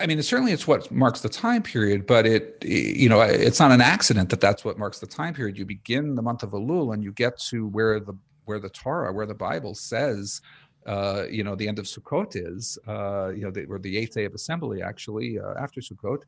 I 0.00 0.06
mean, 0.06 0.20
certainly 0.22 0.52
it's 0.52 0.66
what 0.66 0.90
marks 0.90 1.20
the 1.20 1.28
time 1.28 1.62
period, 1.62 2.06
but 2.06 2.26
it, 2.26 2.58
you 2.64 3.08
know, 3.08 3.20
it's 3.20 3.60
not 3.60 3.70
an 3.70 3.80
accident 3.80 4.30
that 4.30 4.40
that's 4.40 4.64
what 4.64 4.78
marks 4.78 4.98
the 4.98 5.06
time 5.06 5.32
period. 5.32 5.56
You 5.56 5.64
begin 5.64 6.16
the 6.16 6.22
month 6.22 6.42
of 6.42 6.50
Elul 6.50 6.92
and 6.92 7.04
you 7.04 7.12
get 7.12 7.38
to 7.50 7.68
where 7.68 8.00
the 8.00 8.14
where 8.46 8.58
the 8.58 8.70
Torah, 8.70 9.12
where 9.12 9.26
the 9.26 9.34
Bible 9.34 9.76
says, 9.76 10.40
uh, 10.86 11.24
you 11.30 11.44
know, 11.44 11.54
the 11.54 11.68
end 11.68 11.78
of 11.78 11.84
Sukkot 11.84 12.32
is, 12.34 12.78
uh, 12.88 13.28
you 13.28 13.42
know, 13.42 13.50
the, 13.50 13.64
or 13.66 13.78
the 13.78 13.96
eighth 13.96 14.14
day 14.14 14.24
of 14.24 14.34
assembly 14.34 14.82
actually 14.82 15.38
uh, 15.38 15.54
after 15.60 15.80
Sukkot, 15.80 16.22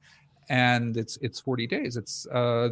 and 0.49 0.97
it's 0.97 1.17
it's 1.23 1.41
40 1.41 1.67
days 1.67 1.97
it's 1.97 2.27
uh 2.27 2.71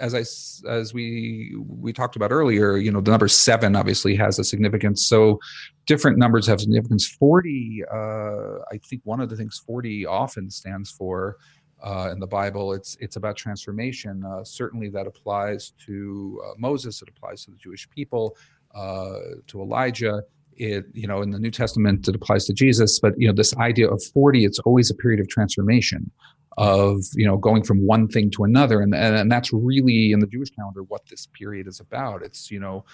as 0.00 0.14
i 0.14 0.20
as 0.68 0.94
we 0.94 1.54
we 1.68 1.92
talked 1.92 2.16
about 2.16 2.32
earlier 2.32 2.76
you 2.76 2.90
know 2.90 3.00
the 3.00 3.10
number 3.10 3.28
seven 3.28 3.76
obviously 3.76 4.16
has 4.16 4.38
a 4.38 4.44
significance 4.44 5.06
so 5.06 5.38
different 5.86 6.16
numbers 6.16 6.46
have 6.46 6.60
significance 6.60 7.06
40 7.06 7.82
uh 7.92 7.96
i 8.70 8.78
think 8.88 9.02
one 9.04 9.20
of 9.20 9.28
the 9.28 9.36
things 9.36 9.62
40 9.66 10.06
often 10.06 10.50
stands 10.50 10.90
for 10.90 11.36
uh, 11.82 12.10
in 12.12 12.20
the 12.20 12.26
Bible, 12.26 12.72
it's 12.72 12.96
it's 13.00 13.16
about 13.16 13.36
transformation. 13.36 14.24
Uh, 14.24 14.44
certainly, 14.44 14.88
that 14.90 15.06
applies 15.08 15.72
to 15.84 16.40
uh, 16.44 16.52
Moses. 16.56 17.02
It 17.02 17.08
applies 17.08 17.44
to 17.44 17.50
the 17.50 17.56
Jewish 17.56 17.90
people, 17.90 18.36
uh, 18.72 19.18
to 19.48 19.60
Elijah. 19.60 20.22
It 20.54 20.86
you 20.92 21.08
know 21.08 21.22
in 21.22 21.30
the 21.30 21.40
New 21.40 21.50
Testament 21.50 22.06
it 22.06 22.14
applies 22.14 22.46
to 22.46 22.52
Jesus. 22.52 23.00
But 23.00 23.14
you 23.18 23.26
know 23.26 23.34
this 23.34 23.56
idea 23.56 23.88
of 23.88 24.00
forty, 24.14 24.44
it's 24.44 24.60
always 24.60 24.90
a 24.90 24.94
period 24.94 25.18
of 25.18 25.28
transformation 25.28 26.08
of 26.58 27.02
you 27.14 27.26
know 27.26 27.36
going 27.36 27.62
from 27.62 27.86
one 27.86 28.08
thing 28.08 28.30
to 28.30 28.44
another. 28.44 28.80
And, 28.80 28.94
and 28.94 29.16
and 29.16 29.30
that's 29.30 29.52
really 29.52 30.12
in 30.12 30.20
the 30.20 30.26
jewish 30.26 30.50
calendar 30.50 30.82
what 30.84 31.06
this 31.06 31.26
period 31.26 31.66
is 31.66 31.80
about. 31.80 32.22
It's 32.22 32.50
you 32.50 32.60
know 32.60 32.84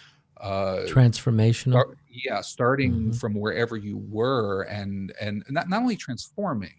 uh 0.41 0.83
transformational. 0.87 1.73
start, 1.73 1.99
yeah 2.09 2.41
starting 2.41 2.93
mm-hmm. 2.93 3.13
from 3.13 3.35
wherever 3.35 3.77
you 3.77 3.99
were 4.09 4.63
and 4.63 5.13
and 5.21 5.43
not, 5.49 5.69
not 5.69 5.83
only 5.83 5.97
transforming 5.97 6.77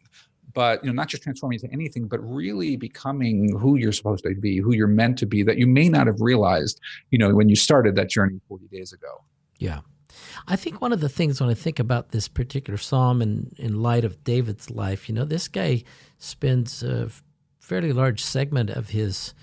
but 0.54 0.82
you 0.82 0.90
know 0.90 0.94
not 0.94 1.10
just 1.10 1.24
transforming 1.24 1.60
into 1.62 1.74
anything 1.74 2.08
but 2.08 2.20
really 2.22 2.78
becoming 2.78 3.54
who 3.60 3.76
you're 3.76 3.92
supposed 3.92 4.24
to 4.24 4.34
be 4.36 4.60
who 4.60 4.74
you're 4.74 4.88
meant 4.88 5.18
to 5.18 5.26
be 5.26 5.44
that 5.44 5.58
you 5.58 5.68
may 5.68 5.90
not 5.90 6.08
have 6.08 6.22
realized 6.22 6.80
you 7.12 7.20
know 7.20 7.36
when 7.36 7.50
you 7.50 7.56
started 7.56 7.96
that 7.96 8.10
journey 8.10 8.40
40 8.48 8.68
days 8.68 8.94
ago. 8.94 9.26
Yeah 9.58 9.80
I 10.48 10.56
think 10.56 10.82
one 10.82 10.94
of 10.94 11.02
the 11.02 11.10
things 11.10 11.40
when 11.40 11.50
I 11.50 11.54
think 11.54 11.80
about 11.80 12.12
this 12.12 12.28
particular 12.28 12.78
psalm 12.78 13.22
in, 13.22 13.54
in 13.58 13.82
light 13.82 14.06
of 14.06 14.24
David's 14.24 14.70
life, 14.70 15.08
you 15.08 15.16
know, 15.16 15.26
this 15.26 15.48
guy 15.48 15.84
spends 16.18 16.84
a 16.84 17.10
fairly 17.60 17.94
large 17.94 18.24
segment 18.24 18.70
of 18.70 18.90
his 18.90 19.34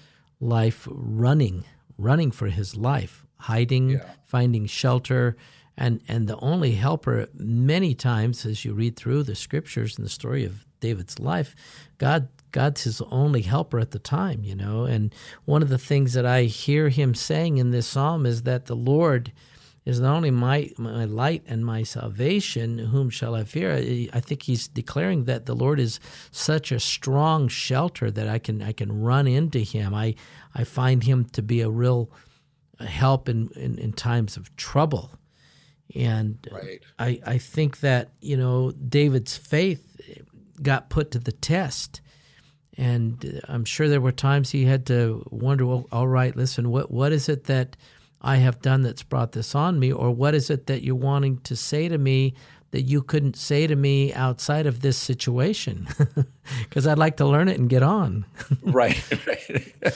life 0.40 0.86
running, 0.90 1.64
running 1.96 2.30
for 2.30 2.48
his 2.48 2.76
life, 2.76 3.24
hiding, 3.38 3.90
yeah. 3.90 4.04
finding 4.24 4.66
shelter, 4.66 5.36
and 5.78 6.00
and 6.08 6.26
the 6.26 6.38
only 6.38 6.72
helper 6.72 7.28
many 7.34 7.94
times 7.94 8.46
as 8.46 8.64
you 8.64 8.72
read 8.72 8.96
through 8.96 9.22
the 9.22 9.34
scriptures 9.34 9.96
and 9.96 10.04
the 10.04 10.10
story 10.10 10.44
of 10.44 10.66
David's 10.80 11.18
life, 11.18 11.54
God 11.98 12.28
God's 12.52 12.84
his 12.84 13.02
only 13.10 13.42
helper 13.42 13.78
at 13.78 13.90
the 13.90 13.98
time, 13.98 14.42
you 14.42 14.54
know. 14.54 14.84
And 14.84 15.14
one 15.44 15.62
of 15.62 15.68
the 15.68 15.78
things 15.78 16.14
that 16.14 16.24
I 16.24 16.44
hear 16.44 16.88
him 16.88 17.14
saying 17.14 17.58
in 17.58 17.70
this 17.70 17.86
psalm 17.86 18.24
is 18.24 18.42
that 18.42 18.66
the 18.66 18.76
Lord 18.76 19.32
is 19.86 20.00
not 20.00 20.16
only 20.16 20.32
my, 20.32 20.70
my 20.76 21.04
light 21.04 21.44
and 21.46 21.64
my 21.64 21.84
salvation, 21.84 22.78
whom 22.78 23.08
shall 23.08 23.34
I 23.34 23.44
fear? 23.44 23.72
I 24.12 24.20
think 24.20 24.42
he's 24.42 24.68
declaring 24.68 25.24
that 25.24 25.46
the 25.46 25.54
Lord 25.54 25.80
is 25.80 26.00
such 26.32 26.72
a 26.72 26.80
strong 26.80 27.48
shelter 27.48 28.10
that 28.10 28.28
I 28.28 28.38
can 28.38 28.62
I 28.62 28.72
can 28.72 29.00
run 29.00 29.26
into 29.26 29.60
him. 29.60 29.94
I 29.94 30.16
I 30.54 30.64
find 30.64 31.04
him 31.04 31.24
to 31.26 31.42
be 31.42 31.62
a 31.62 31.70
real 31.70 32.10
help 32.80 33.28
in, 33.28 33.48
in, 33.56 33.78
in 33.78 33.92
times 33.92 34.36
of 34.36 34.54
trouble. 34.56 35.10
And 35.94 36.36
right. 36.50 36.82
I, 36.98 37.20
I 37.24 37.38
think 37.38 37.80
that, 37.80 38.10
you 38.20 38.36
know, 38.36 38.72
David's 38.72 39.36
faith 39.36 39.82
got 40.60 40.90
put 40.90 41.12
to 41.12 41.20
the 41.20 41.32
test. 41.32 42.00
and 42.76 43.40
I'm 43.48 43.64
sure 43.64 43.88
there 43.88 44.00
were 44.00 44.12
times 44.12 44.50
he 44.50 44.64
had 44.64 44.86
to 44.86 45.26
wonder, 45.30 45.64
well, 45.66 45.86
all 45.90 46.08
right, 46.08 46.36
listen, 46.36 46.70
what 46.70 46.90
what 46.90 47.12
is 47.12 47.28
it 47.28 47.44
that 47.44 47.76
I 48.20 48.36
have 48.36 48.60
done 48.60 48.82
that's 48.82 49.02
brought 49.02 49.32
this 49.32 49.54
on 49.54 49.78
me, 49.78 49.92
or 49.92 50.10
what 50.10 50.34
is 50.34 50.50
it 50.50 50.66
that 50.66 50.82
you're 50.82 50.94
wanting 50.94 51.38
to 51.38 51.56
say 51.56 51.88
to 51.88 51.98
me 51.98 52.34
that 52.72 52.82
you 52.82 53.02
couldn't 53.02 53.36
say 53.36 53.66
to 53.66 53.76
me 53.76 54.12
outside 54.14 54.66
of 54.66 54.80
this 54.80 54.96
situation? 54.96 55.88
Because 56.68 56.86
I'd 56.86 56.96
like 56.96 57.16
to 57.16 57.26
learn 57.26 57.48
it 57.48 57.58
and 57.58 57.68
get 57.68 57.82
on. 57.82 58.24
right, 58.62 59.02
right. 59.26 59.94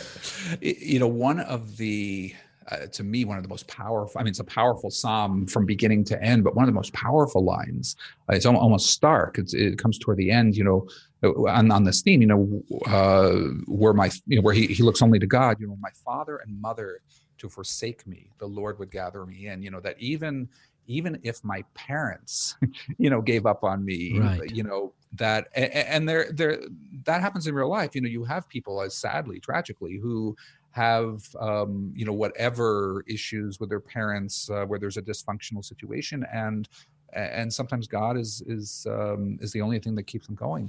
you 0.61 0.99
know, 0.99 1.07
one 1.07 1.39
of 1.39 1.77
the 1.77 2.35
uh, 2.71 2.87
to 2.87 3.03
me 3.03 3.25
one 3.25 3.37
of 3.37 3.43
the 3.43 3.49
most 3.49 3.67
powerful 3.67 4.19
i 4.21 4.23
mean 4.23 4.31
it's 4.31 4.39
a 4.39 4.45
powerful 4.45 4.91
psalm 4.91 5.47
from 5.47 5.67
beginning 5.67 6.05
to 6.05 6.21
end 6.23 6.45
but 6.45 6.55
one 6.55 6.65
of 6.65 6.69
the 6.69 6.75
most 6.75 6.93
powerful 6.93 7.43
lines 7.43 7.97
uh, 8.29 8.35
it's 8.35 8.47
almost 8.47 8.91
stark 8.91 9.39
it's, 9.39 9.55
it 9.55 9.79
comes 9.79 9.99
toward 9.99 10.17
the 10.17 10.31
end 10.31 10.57
you 10.57 10.63
know 10.63 10.87
uh, 11.23 11.49
on, 11.49 11.71
on 11.71 11.85
this 11.85 12.03
theme 12.03 12.21
you 12.21 12.29
know 12.29 12.63
uh, 12.87 13.31
where 13.67 13.93
my 13.93 14.11
you 14.27 14.37
know 14.37 14.43
where 14.43 14.55
he, 14.55 14.67
he 14.67 14.83
looks 14.83 15.03
only 15.03 15.19
to 15.19 15.27
god 15.27 15.59
you 15.59 15.67
know 15.67 15.77
my 15.81 15.91
father 16.05 16.37
and 16.39 16.61
mother 16.61 17.01
to 17.41 17.49
forsake 17.49 18.07
me 18.07 18.31
the 18.39 18.47
lord 18.47 18.79
would 18.79 18.91
gather 18.91 19.27
me 19.27 19.49
in 19.49 19.63
you 19.63 19.71
know 19.71 19.81
that 19.81 19.97
even 19.99 20.49
even 20.87 21.19
if 21.23 21.43
my 21.45 21.65
parents 21.75 22.57
you 22.99 23.11
know 23.11 23.21
gave 23.21 23.47
up 23.47 23.65
on 23.65 23.85
me 23.85 24.19
right. 24.19 24.51
you 24.55 24.63
know 24.63 24.93
that 25.15 25.49
and 25.55 26.09
there 26.09 26.31
there 26.33 26.61
that 27.05 27.21
happens 27.21 27.47
in 27.47 27.55
real 27.55 27.69
life 27.69 27.95
you 27.95 28.01
know 28.01 28.09
you 28.09 28.25
have 28.25 28.49
people 28.49 28.81
as 28.81 28.95
sadly 28.95 29.41
tragically 29.41 29.97
who 29.97 30.37
have 30.73 31.25
um, 31.41 31.93
you 31.97 32.05
know 32.05 32.13
whatever 32.13 33.05
issues 33.09 33.59
with 33.59 33.69
their 33.69 33.81
parents 33.81 34.49
uh, 34.51 34.65
where 34.65 34.79
there's 34.79 34.97
a 34.97 35.03
dysfunctional 35.03 35.65
situation 35.65 36.25
and 36.33 36.69
and 37.13 37.53
sometimes 37.53 37.89
god 37.89 38.17
is 38.17 38.43
is 38.47 38.87
um, 38.89 39.37
is 39.41 39.53
the 39.53 39.61
only 39.61 39.79
thing 39.81 39.97
that 39.97 40.05
keeps 40.05 40.27
them 40.27 40.37
going 40.37 40.69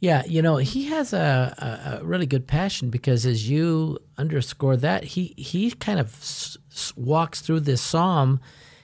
yeah 0.00 0.22
you 0.26 0.42
know 0.42 0.56
he 0.56 0.84
has 0.84 1.12
a, 1.12 1.98
a 2.00 2.04
really 2.04 2.26
good 2.26 2.46
passion 2.46 2.90
because 2.90 3.26
as 3.26 3.48
you 3.48 3.98
underscore 4.16 4.76
that 4.76 5.04
he 5.04 5.34
he 5.36 5.70
kind 5.72 5.98
of 5.98 6.14
s- 6.16 6.56
walks 6.96 7.40
through 7.40 7.60
this 7.60 7.80
psalm 7.80 8.40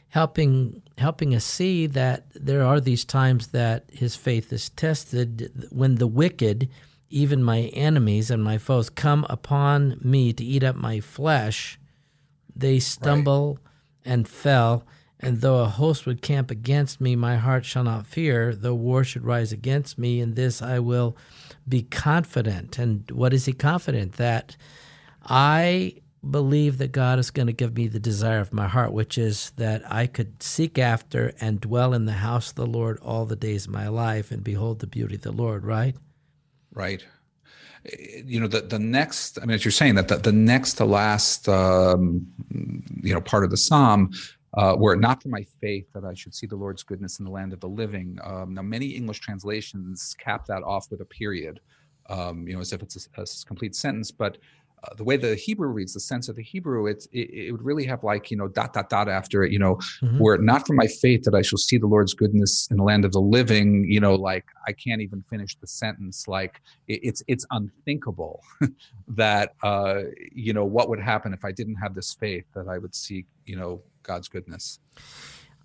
helping 0.08 0.82
helping 0.98 1.34
us 1.34 1.44
see 1.44 1.86
that 1.86 2.26
there 2.34 2.64
are 2.64 2.80
these 2.80 3.04
times 3.04 3.48
that 3.48 3.84
his 3.92 4.16
faith 4.16 4.52
is 4.52 4.70
tested 4.70 5.66
when 5.70 5.96
the 5.96 6.06
wicked 6.06 6.68
even 7.14 7.44
my 7.44 7.60
enemies 7.74 8.28
and 8.28 8.42
my 8.42 8.58
foes 8.58 8.90
come 8.90 9.24
upon 9.30 9.96
me 10.02 10.32
to 10.32 10.44
eat 10.44 10.64
up 10.64 10.74
my 10.74 10.98
flesh, 10.98 11.78
they 12.56 12.80
stumble 12.80 13.54
right. 13.54 14.12
and 14.12 14.28
fell. 14.28 14.84
And 15.24 15.40
though 15.40 15.62
a 15.62 15.68
host 15.68 16.06
would 16.06 16.22
camp 16.22 16.50
against 16.50 17.00
me, 17.00 17.16
my 17.16 17.36
heart 17.36 17.64
shall 17.64 17.84
not 17.84 18.06
fear. 18.06 18.54
Though 18.54 18.74
war 18.74 19.04
should 19.04 19.24
rise 19.24 19.52
against 19.52 19.98
me, 19.98 20.20
in 20.20 20.34
this 20.34 20.60
I 20.60 20.78
will 20.78 21.16
be 21.68 21.82
confident. 21.82 22.78
And 22.78 23.10
what 23.10 23.32
is 23.32 23.46
he 23.46 23.52
confident? 23.52 24.14
That 24.14 24.56
I 25.24 25.94
believe 26.30 26.78
that 26.78 26.92
God 26.92 27.18
is 27.18 27.30
going 27.30 27.46
to 27.46 27.52
give 27.52 27.76
me 27.76 27.88
the 27.88 28.00
desire 28.00 28.40
of 28.40 28.52
my 28.52 28.68
heart, 28.68 28.92
which 28.92 29.18
is 29.18 29.52
that 29.56 29.82
I 29.90 30.06
could 30.06 30.42
seek 30.42 30.78
after 30.78 31.34
and 31.40 31.60
dwell 31.60 31.92
in 31.94 32.06
the 32.06 32.12
house 32.12 32.50
of 32.50 32.56
the 32.56 32.66
Lord 32.66 32.98
all 33.00 33.26
the 33.26 33.36
days 33.36 33.66
of 33.66 33.72
my 33.72 33.88
life 33.88 34.30
and 34.30 34.42
behold 34.42 34.80
the 34.80 34.86
beauty 34.86 35.16
of 35.16 35.22
the 35.22 35.32
Lord, 35.32 35.64
right? 35.64 35.94
Right. 36.72 37.04
You 38.24 38.40
know, 38.40 38.46
the, 38.46 38.62
the 38.62 38.78
next, 38.78 39.38
I 39.38 39.44
mean, 39.44 39.54
as 39.54 39.64
you're 39.64 39.72
saying 39.72 39.96
that 39.96 40.08
the, 40.08 40.16
the 40.16 40.32
next 40.32 40.74
to 40.74 40.86
last, 40.86 41.48
um, 41.48 42.26
you 43.02 43.12
know, 43.12 43.20
part 43.20 43.44
of 43.44 43.50
the 43.50 43.58
Psalm, 43.58 44.10
uh, 44.56 44.76
were 44.78 44.94
it 44.94 45.00
not 45.00 45.22
for 45.22 45.28
my 45.28 45.44
faith 45.60 45.86
that 45.92 46.04
I 46.04 46.14
should 46.14 46.34
see 46.34 46.46
the 46.46 46.56
Lord's 46.56 46.82
goodness 46.82 47.18
in 47.18 47.24
the 47.24 47.30
land 47.30 47.52
of 47.52 47.60
the 47.60 47.68
living. 47.68 48.18
Um, 48.22 48.54
now, 48.54 48.62
many 48.62 48.86
English 48.86 49.20
translations 49.20 50.14
cap 50.18 50.46
that 50.46 50.62
off 50.62 50.90
with 50.90 51.00
a 51.00 51.06
period, 51.06 51.60
um, 52.08 52.46
you 52.46 52.54
know, 52.54 52.60
as 52.60 52.72
if 52.72 52.82
it's 52.82 53.08
a, 53.16 53.22
a 53.22 53.26
complete 53.46 53.74
sentence. 53.74 54.10
But 54.10 54.38
the 54.96 55.04
way 55.04 55.16
the 55.16 55.34
Hebrew 55.34 55.68
reads, 55.68 55.94
the 55.94 56.00
sense 56.00 56.28
of 56.28 56.36
the 56.36 56.42
Hebrew, 56.42 56.86
it's, 56.86 57.06
it, 57.06 57.30
it 57.30 57.52
would 57.52 57.62
really 57.62 57.84
have 57.86 58.02
like, 58.02 58.30
you 58.30 58.36
know, 58.36 58.48
dot, 58.48 58.72
dot, 58.72 58.88
dot 58.88 59.08
after 59.08 59.44
it, 59.44 59.52
you 59.52 59.58
know, 59.58 59.76
mm-hmm. 60.02 60.18
were 60.18 60.34
it 60.34 60.42
not 60.42 60.66
for 60.66 60.74
my 60.74 60.86
faith 60.86 61.22
that 61.24 61.34
I 61.34 61.42
shall 61.42 61.58
see 61.58 61.78
the 61.78 61.86
Lord's 61.86 62.14
goodness 62.14 62.68
in 62.70 62.76
the 62.76 62.82
land 62.82 63.04
of 63.04 63.12
the 63.12 63.20
living, 63.20 63.84
you 63.88 64.00
know, 64.00 64.14
like 64.14 64.44
I 64.66 64.72
can't 64.72 65.00
even 65.00 65.22
finish 65.30 65.56
the 65.56 65.66
sentence. 65.66 66.28
Like 66.28 66.60
it, 66.88 67.00
it's, 67.02 67.22
it's 67.28 67.46
unthinkable 67.50 68.42
that, 69.08 69.54
uh, 69.62 70.02
you 70.32 70.52
know, 70.52 70.64
what 70.64 70.88
would 70.88 71.00
happen 71.00 71.32
if 71.32 71.44
I 71.44 71.52
didn't 71.52 71.76
have 71.76 71.94
this 71.94 72.14
faith 72.14 72.44
that 72.54 72.68
I 72.68 72.78
would 72.78 72.94
see, 72.94 73.26
you 73.46 73.56
know, 73.56 73.82
God's 74.02 74.28
goodness. 74.28 74.78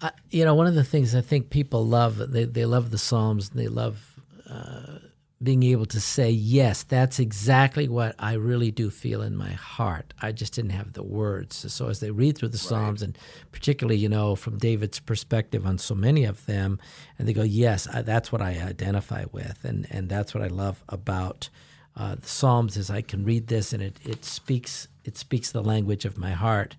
Uh, 0.02 0.12
you 0.32 0.46
know, 0.46 0.56
one 0.56 0.68
of 0.68 0.76
the 0.76 0.84
things 0.84 1.14
I 1.14 1.22
think 1.22 1.50
people 1.50 1.86
love, 1.86 2.32
they, 2.32 2.46
they 2.46 2.66
love 2.66 2.92
the 2.92 2.98
Psalms, 2.98 3.50
and 3.50 3.60
they 3.60 3.68
love, 3.68 4.20
uh, 4.50 5.00
being 5.42 5.64
able 5.64 5.86
to 5.86 6.02
say, 6.02 6.30
yes, 6.30 6.84
that's 6.84 7.18
exactly 7.18 7.88
what 7.88 8.14
I 8.20 8.34
really 8.34 8.72
do 8.72 8.90
feel 8.90 9.22
in 9.22 9.38
my 9.38 9.52
heart. 9.52 10.14
I 10.22 10.34
just 10.34 10.54
didn't 10.54 10.72
have 10.72 10.94
the 10.94 11.04
words. 11.04 11.72
So 11.72 11.88
as 11.88 12.02
they 12.02 12.12
read 12.12 12.38
through 12.38 12.50
the 12.50 12.58
right. 12.58 12.62
Psalms, 12.62 13.02
and 13.02 13.18
particularly, 13.54 13.98
you 13.98 14.10
know, 14.10 14.36
from 14.36 14.58
David's 14.58 15.00
perspective 15.00 15.66
on 15.66 15.78
so 15.78 15.96
many 15.96 16.26
of 16.26 16.46
them, 16.46 16.78
and 17.18 17.26
they 17.26 17.34
go, 17.34 17.44
yes, 17.44 17.88
I, 17.88 18.02
that's 18.02 18.34
what 18.34 18.42
I 18.42 18.50
identify 18.62 19.26
with. 19.32 19.64
And, 19.64 19.88
and 19.90 20.10
that's 20.10 20.34
what 20.34 20.44
I 20.44 20.48
love 20.48 20.84
about 20.90 21.50
uh, 21.96 22.16
the 22.16 22.28
Psalms 22.28 22.78
is 22.78 22.90
I 22.90 23.02
can 23.02 23.24
read 23.26 23.48
this 23.48 23.74
and 23.74 23.82
it, 23.84 23.98
it 24.06 24.24
speaks 24.24 24.88
it 25.04 25.18
speaks 25.18 25.52
the 25.52 25.64
language 25.64 26.06
of 26.06 26.18
my 26.18 26.32
heart. 26.32 26.76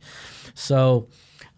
So 0.54 1.08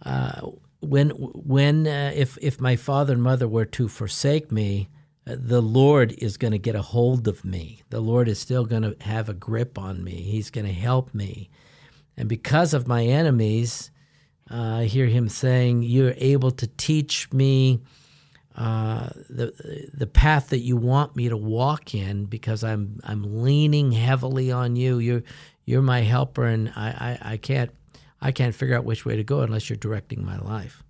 uh, 0.04 0.48
when 0.80 1.10
when 1.10 1.86
uh, 1.86 2.12
if 2.14 2.36
if 2.40 2.60
my 2.60 2.76
father 2.76 3.12
and 3.12 3.22
mother 3.22 3.46
were 3.46 3.66
to 3.66 3.88
forsake 3.88 4.50
me, 4.50 4.88
the 5.24 5.62
Lord 5.62 6.12
is 6.18 6.36
going 6.36 6.52
to 6.52 6.58
get 6.58 6.74
a 6.74 6.82
hold 6.82 7.28
of 7.28 7.44
me. 7.44 7.82
The 7.90 8.00
Lord 8.00 8.28
is 8.28 8.38
still 8.38 8.64
going 8.64 8.82
to 8.82 8.96
have 9.00 9.28
a 9.28 9.34
grip 9.34 9.78
on 9.78 10.02
me. 10.02 10.12
He's 10.12 10.50
going 10.50 10.66
to 10.66 10.72
help 10.72 11.14
me. 11.14 11.48
And 12.16 12.28
because 12.28 12.74
of 12.74 12.88
my 12.88 13.04
enemies, 13.04 13.90
uh, 14.50 14.78
I 14.80 14.84
hear 14.84 15.06
him 15.06 15.28
saying, 15.28 15.82
You're 15.82 16.14
able 16.16 16.50
to 16.52 16.66
teach 16.66 17.32
me 17.32 17.80
uh, 18.56 19.08
the, 19.30 19.88
the 19.94 20.06
path 20.06 20.50
that 20.50 20.58
you 20.58 20.76
want 20.76 21.16
me 21.16 21.28
to 21.28 21.36
walk 21.36 21.94
in 21.94 22.26
because 22.26 22.62
I'm, 22.62 23.00
I'm 23.04 23.42
leaning 23.42 23.92
heavily 23.92 24.52
on 24.52 24.76
you. 24.76 24.98
You're, 24.98 25.22
you're 25.64 25.82
my 25.82 26.00
helper, 26.00 26.44
and 26.44 26.70
I, 26.76 27.18
I, 27.22 27.32
I, 27.32 27.36
can't, 27.38 27.70
I 28.20 28.32
can't 28.32 28.54
figure 28.54 28.76
out 28.76 28.84
which 28.84 29.06
way 29.06 29.16
to 29.16 29.24
go 29.24 29.40
unless 29.40 29.70
you're 29.70 29.76
directing 29.76 30.24
my 30.24 30.38
life. 30.38 30.82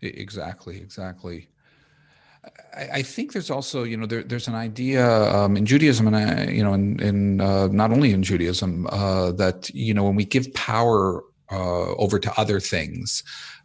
Exactly, 0.00 0.78
exactly. 0.78 1.48
I, 2.76 3.02
think 3.02 3.32
there's 3.32 3.50
also, 3.50 3.84
you 3.84 3.96
know, 3.96 4.06
there, 4.06 4.22
there's 4.22 4.48
an 4.48 4.54
idea 4.54 5.06
um, 5.32 5.56
in 5.56 5.64
Judaism, 5.64 6.06
and 6.06 6.16
I, 6.16 6.46
you 6.46 6.62
know, 6.62 6.74
in, 6.74 7.00
in 7.00 7.40
uh, 7.40 7.68
not 7.68 7.92
only 7.92 8.12
in 8.12 8.22
Judaism, 8.22 8.86
uh, 8.90 9.32
that 9.32 9.70
you 9.70 9.94
know, 9.94 10.04
when 10.04 10.16
we 10.16 10.24
give 10.24 10.52
power 10.54 11.22
uh, 11.52 11.94
over 11.94 12.18
to 12.18 12.40
other 12.40 12.58
things 12.58 13.22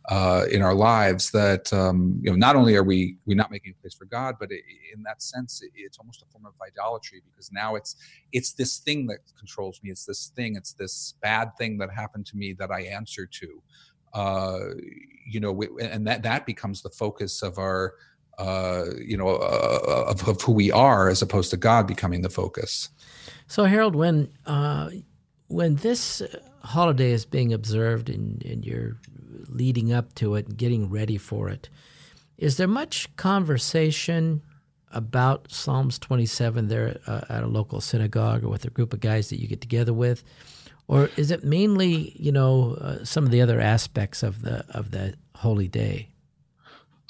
uh, 0.10 0.46
in 0.52 0.62
our 0.62 0.76
lives, 0.76 1.32
that 1.32 1.72
um, 1.74 2.20
you 2.22 2.30
know, 2.30 2.36
not 2.36 2.56
only 2.56 2.76
are 2.76 2.84
we 2.84 3.18
we 3.26 3.36
not 3.36 3.52
making 3.52 3.74
a 3.78 3.82
place 3.82 3.96
for 3.96 4.06
God, 4.06 4.36
but 4.40 4.52
it, 4.52 4.62
in 4.94 5.02
that 5.04 5.22
sense, 5.22 5.62
it, 5.62 5.72
it's 5.76 5.98
almost 5.98 6.22
a 6.22 6.26
form 6.32 6.46
of 6.46 6.54
idolatry 6.66 7.22
because 7.26 7.52
now 7.52 7.76
it's 7.76 7.96
it's 8.32 8.54
this 8.54 8.78
thing 8.78 9.08
that 9.08 9.20
controls 9.38 9.80
me. 9.84 9.90
It's 9.90 10.06
this 10.06 10.32
thing. 10.36 10.56
It's 10.56 10.74
this 10.74 11.16
bad 11.22 11.56
thing 11.58 11.78
that 11.80 11.92
happened 11.92 12.26
to 12.28 12.38
me 12.38 12.54
that 12.60 12.72
I 12.72 12.82
answer 12.82 13.26
to. 13.26 13.64
Uh, 14.14 14.60
you 15.28 15.40
know, 15.40 15.62
and 15.80 16.08
that 16.08 16.24
that 16.24 16.46
becomes 16.46 16.82
the 16.82 16.90
focus 16.90 17.44
of 17.44 17.60
our 17.60 17.94
uh, 18.40 18.86
you 19.06 19.18
know, 19.18 19.36
uh, 19.36 20.06
of, 20.08 20.28
of, 20.28 20.42
who 20.42 20.54
we 20.54 20.72
are, 20.72 21.10
as 21.10 21.22
opposed 21.22 21.50
to 21.52 21.58
God 21.58 21.86
becoming 21.86 22.22
the 22.22 22.30
focus. 22.30 22.90
So, 23.48 23.66
Harold, 23.66 23.96
when 23.96 24.30
uh, 24.46 24.90
when 25.48 25.76
this 25.76 26.22
holiday 26.64 27.12
is 27.12 27.26
being 27.26 27.52
observed 27.52 28.10
and, 28.10 28.44
and 28.46 28.66
you're 28.66 28.98
leading 29.50 29.92
up 29.92 30.16
to 30.16 30.36
it 30.36 30.48
and 30.48 30.58
getting 30.58 30.90
ready 30.90 31.18
for 31.18 31.50
it, 31.50 31.70
is 32.38 32.56
there 32.56 32.68
much 32.68 33.14
conversation 33.18 34.42
about 34.92 35.52
Psalms 35.52 36.00
27 36.00 36.68
there 36.68 36.98
uh, 37.08 37.22
at 37.30 37.44
a 37.44 37.48
local 37.48 37.82
synagogue 37.82 38.44
or 38.44 38.50
with 38.50 38.66
a 38.66 38.70
group 38.70 38.94
of 38.94 39.02
guys 39.02 39.30
that 39.30 39.40
you 39.40 39.48
get 39.48 39.62
together 39.62 39.94
with? 39.94 40.24
Or 40.88 41.10
is 41.18 41.30
it 41.30 41.44
mainly, 41.44 42.16
you 42.18 42.32
know, 42.32 42.78
uh, 42.82 43.04
some 43.04 43.26
of 43.26 43.32
the 43.32 43.42
other 43.42 43.60
aspects 43.60 44.24
of 44.24 44.42
the 44.42 44.66
of 44.70 44.92
the 44.92 45.16
holy 45.36 45.68
day? 45.68 46.09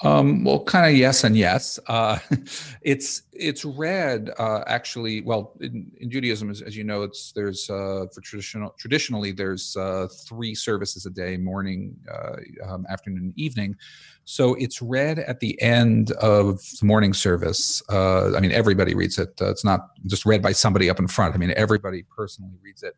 Um, 0.02 0.44
well, 0.44 0.64
kind 0.64 0.86
of 0.86 0.96
yes 0.96 1.24
and 1.24 1.36
yes. 1.36 1.78
Uh, 1.86 2.18
it's 2.82 3.22
it's 3.32 3.64
read 3.64 4.30
uh, 4.38 4.64
actually. 4.66 5.20
Well, 5.20 5.52
in, 5.60 5.90
in 6.00 6.10
Judaism, 6.10 6.50
as, 6.50 6.62
as, 6.62 6.76
you 6.76 6.84
know, 6.84 7.02
it's 7.02 7.32
there's 7.32 7.68
uh, 7.68 8.06
for 8.12 8.20
traditional 8.22 8.74
traditionally 8.78 9.32
there's 9.32 9.76
uh, 9.76 10.08
three 10.26 10.54
services 10.54 11.04
a 11.04 11.10
day: 11.10 11.36
morning, 11.36 11.96
uh, 12.10 12.36
um, 12.66 12.86
afternoon, 12.88 13.24
and 13.24 13.38
evening. 13.38 13.76
So 14.24 14.54
it's 14.54 14.80
read 14.80 15.18
at 15.18 15.40
the 15.40 15.60
end 15.60 16.12
of 16.12 16.60
the 16.80 16.86
morning 16.86 17.12
service. 17.12 17.82
Uh, 17.90 18.34
I 18.34 18.40
mean, 18.40 18.52
everybody 18.52 18.94
reads 18.94 19.18
it. 19.18 19.34
it's 19.40 19.64
not 19.64 19.80
just 20.06 20.24
read 20.24 20.40
by 20.40 20.52
somebody 20.52 20.88
up 20.88 20.98
in 20.98 21.08
front. 21.08 21.34
I 21.34 21.38
mean, 21.38 21.52
everybody 21.56 22.04
personally 22.04 22.56
reads 22.62 22.82
it. 22.82 22.94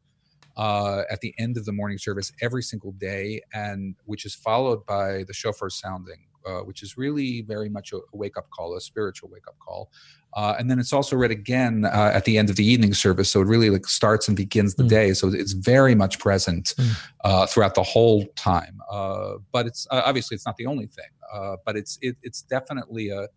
Uh, 0.54 1.04
at 1.10 1.18
the 1.22 1.34
end 1.38 1.56
of 1.56 1.64
the 1.64 1.72
morning 1.72 1.96
service 1.96 2.30
every 2.42 2.62
single 2.62 2.92
day, 2.92 3.40
and 3.54 3.96
which 4.04 4.26
is 4.26 4.34
followed 4.34 4.84
by 4.84 5.24
the 5.24 5.32
shofar 5.32 5.70
sounding 5.70 6.26
uh, 6.46 6.60
which 6.60 6.82
is 6.82 6.96
really 6.96 7.42
very 7.42 7.68
much 7.68 7.92
a, 7.92 7.98
wake 8.12 8.36
up 8.36 8.50
call, 8.50 8.76
a 8.76 8.80
spiritual 8.80 9.28
wake 9.30 9.46
up 9.46 9.56
call. 9.58 9.90
Uh, 10.34 10.54
and 10.58 10.70
then 10.70 10.78
it's 10.78 10.92
also 10.92 11.14
read 11.14 11.30
again 11.30 11.84
uh, 11.84 12.10
at 12.14 12.24
the 12.24 12.38
end 12.38 12.48
of 12.48 12.56
the 12.56 12.64
evening 12.64 12.94
service, 12.94 13.30
so 13.30 13.40
it 13.40 13.46
really 13.46 13.70
like 13.70 13.86
starts 13.86 14.28
and 14.28 14.36
begins 14.36 14.74
the 14.74 14.82
mm. 14.82 14.88
day. 14.88 15.12
So 15.12 15.28
it's 15.28 15.52
very 15.52 15.94
much 15.94 16.18
present 16.18 16.74
mm. 16.78 17.48
throughout 17.50 17.74
the 17.74 17.82
whole 17.82 18.26
time. 18.34 18.80
Uh, 18.90 19.34
but 19.52 19.66
it's 19.66 19.86
obviously 19.90 20.34
it's 20.34 20.46
not 20.46 20.56
the 20.56 20.66
only 20.66 20.86
thing. 20.86 21.04
but 21.66 21.76
it's 21.76 21.98
it, 22.00 22.16
it's 22.22 22.42
definitely 22.42 23.10
a 23.10 23.28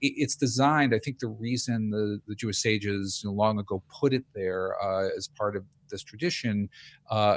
it's 0.00 0.34
designed. 0.34 0.94
I 0.94 0.98
think 0.98 1.20
the 1.20 1.28
reason 1.28 1.90
the, 1.90 2.20
the 2.26 2.34
Jewish 2.34 2.58
sages 2.58 3.20
you 3.22 3.30
know, 3.30 3.34
long 3.34 3.58
ago 3.58 3.82
put 3.88 4.12
it 4.12 4.24
there 4.34 4.74
as 5.16 5.28
part 5.28 5.54
of 5.54 5.64
this 5.88 6.02
tradition 6.02 6.68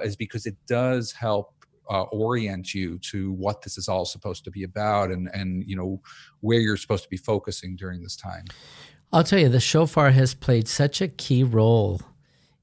is 0.03 0.15
because 0.15 0.47
it 0.47 0.57
does 0.67 1.11
help 1.11 1.52
uh, 1.89 2.03
orient 2.03 2.73
you 2.73 2.97
to 2.99 3.33
what 3.33 3.61
this 3.61 3.77
is 3.77 3.87
all 3.87 4.05
supposed 4.05 4.43
to 4.43 4.51
be 4.51 4.63
about 4.63 5.11
and 5.11 5.29
and 5.33 5.63
you 5.67 5.75
know 5.75 6.01
where 6.41 6.59
you're 6.59 6.77
supposed 6.77 7.03
to 7.03 7.09
be 7.09 7.17
focusing 7.17 7.75
during 7.75 8.01
this 8.01 8.15
time. 8.15 8.45
I'll 9.11 9.23
tell 9.23 9.39
you 9.39 9.49
the 9.49 9.59
shofar 9.59 10.11
has 10.11 10.33
played 10.33 10.67
such 10.67 11.01
a 11.01 11.07
key 11.07 11.43
role 11.43 12.01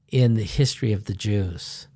in 0.09 0.33
the 0.33 0.43
history 0.43 0.91
of 0.91 1.05
the 1.05 1.13
jews. 1.13 1.87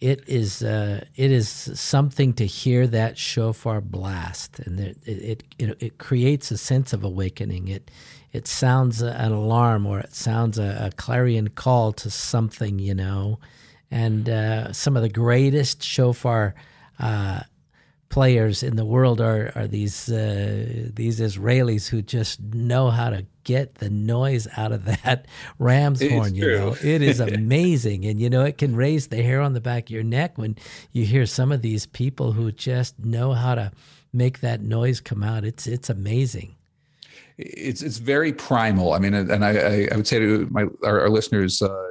It 0.00 0.26
is 0.26 0.62
uh, 0.62 1.04
it 1.14 1.30
is 1.30 1.48
something 1.48 2.32
to 2.34 2.46
hear 2.46 2.86
that 2.86 3.18
shofar 3.18 3.82
blast, 3.82 4.58
and 4.60 4.80
it 4.80 4.96
it, 5.04 5.44
it, 5.58 5.76
it 5.82 5.98
creates 5.98 6.50
a 6.50 6.56
sense 6.56 6.94
of 6.94 7.04
awakening. 7.04 7.68
It 7.68 7.90
it 8.32 8.46
sounds 8.46 9.02
an 9.02 9.32
alarm 9.32 9.86
or 9.86 10.00
it 10.00 10.14
sounds 10.14 10.58
a, 10.58 10.86
a 10.86 10.96
clarion 10.96 11.48
call 11.48 11.92
to 11.94 12.10
something, 12.10 12.78
you 12.78 12.94
know, 12.94 13.40
and 13.90 14.28
uh, 14.28 14.72
some 14.72 14.96
of 14.96 15.02
the 15.02 15.08
greatest 15.08 15.82
shofar 15.82 16.54
uh, 16.98 17.40
players 18.08 18.62
in 18.62 18.76
the 18.76 18.84
world 18.84 19.20
are 19.20 19.52
are 19.54 19.66
these 19.66 20.10
uh, 20.10 20.90
these 20.92 21.20
Israelis 21.20 21.88
who 21.88 22.02
just 22.02 22.40
know 22.40 22.90
how 22.90 23.10
to 23.10 23.26
get 23.44 23.76
the 23.76 23.88
noise 23.90 24.46
out 24.56 24.72
of 24.72 24.84
that 25.04 25.26
ram's 25.58 26.06
horn. 26.06 26.34
You 26.34 26.58
know, 26.58 26.76
it 26.82 27.02
is 27.02 27.20
amazing, 27.20 28.04
and 28.04 28.20
you 28.20 28.30
know 28.30 28.44
it 28.44 28.58
can 28.58 28.76
raise 28.76 29.08
the 29.08 29.22
hair 29.22 29.40
on 29.40 29.54
the 29.54 29.60
back 29.60 29.84
of 29.84 29.90
your 29.90 30.02
neck 30.02 30.38
when 30.38 30.56
you 30.92 31.04
hear 31.04 31.26
some 31.26 31.52
of 31.52 31.62
these 31.62 31.86
people 31.86 32.32
who 32.32 32.52
just 32.52 32.98
know 32.98 33.32
how 33.32 33.54
to 33.54 33.72
make 34.12 34.40
that 34.40 34.60
noise 34.60 35.00
come 35.00 35.22
out. 35.22 35.44
It's 35.44 35.66
it's 35.66 35.88
amazing 35.88 36.56
it's 37.40 37.82
it's 37.82 37.98
very 37.98 38.32
primal. 38.32 38.92
I 38.92 38.98
mean, 38.98 39.14
and 39.14 39.44
I, 39.44 39.88
I 39.90 39.96
would 39.96 40.06
say 40.06 40.18
to 40.18 40.46
my 40.50 40.66
our, 40.84 41.00
our 41.00 41.08
listeners, 41.08 41.62
uh, 41.62 41.89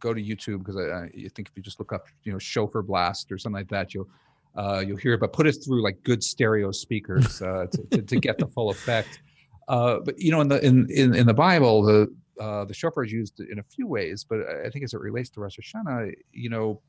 go 0.00 0.12
to 0.14 0.22
YouTube 0.22 0.58
because 0.58 0.76
I, 0.76 1.04
I, 1.04 1.28
think 1.34 1.48
if 1.48 1.56
you 1.56 1.62
just 1.62 1.78
look 1.78 1.92
up, 1.92 2.06
you 2.24 2.32
know, 2.32 2.38
shofar 2.38 2.82
blast 2.82 3.30
or 3.30 3.38
something 3.38 3.60
like 3.60 3.68
that, 3.68 3.94
you'll 3.94 4.08
uh, 4.56 4.82
you'll 4.84 4.96
hear 4.96 5.14
it. 5.14 5.20
But 5.20 5.32
put 5.32 5.46
it 5.46 5.52
through 5.64 5.82
like 5.82 6.02
good 6.02 6.24
stereo 6.24 6.72
speakers 6.72 7.40
uh, 7.42 7.66
to, 7.70 7.82
to, 7.90 8.02
to, 8.02 8.16
get 8.16 8.38
the 8.38 8.46
full 8.46 8.70
effect. 8.70 9.20
Uh, 9.68 9.98
but 10.04 10.18
you 10.18 10.32
know, 10.32 10.40
in 10.40 10.48
the 10.48 10.64
in 10.64 10.90
in, 10.90 11.14
in 11.14 11.26
the 11.26 11.34
Bible, 11.34 11.82
the 11.82 12.12
uh, 12.40 12.64
the 12.64 12.74
shofar 12.74 13.04
is 13.04 13.12
used 13.12 13.40
in 13.40 13.58
a 13.58 13.62
few 13.62 13.86
ways. 13.86 14.24
But 14.24 14.40
I 14.64 14.70
think 14.70 14.84
as 14.84 14.94
it 14.94 15.00
relates 15.00 15.28
to 15.30 15.40
Rosh 15.40 15.58
Hashanah, 15.58 16.12
you 16.32 16.48
know, 16.48 16.80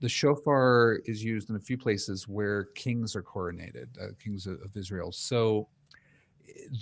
the 0.00 0.08
shofar 0.08 1.00
is 1.06 1.24
used 1.24 1.48
in 1.50 1.56
a 1.56 1.60
few 1.60 1.78
places 1.78 2.28
where 2.28 2.64
kings 2.74 3.16
are 3.16 3.22
coronated, 3.22 3.86
uh, 4.00 4.08
kings 4.22 4.46
of, 4.46 4.60
of 4.62 4.76
Israel. 4.76 5.12
So 5.12 5.68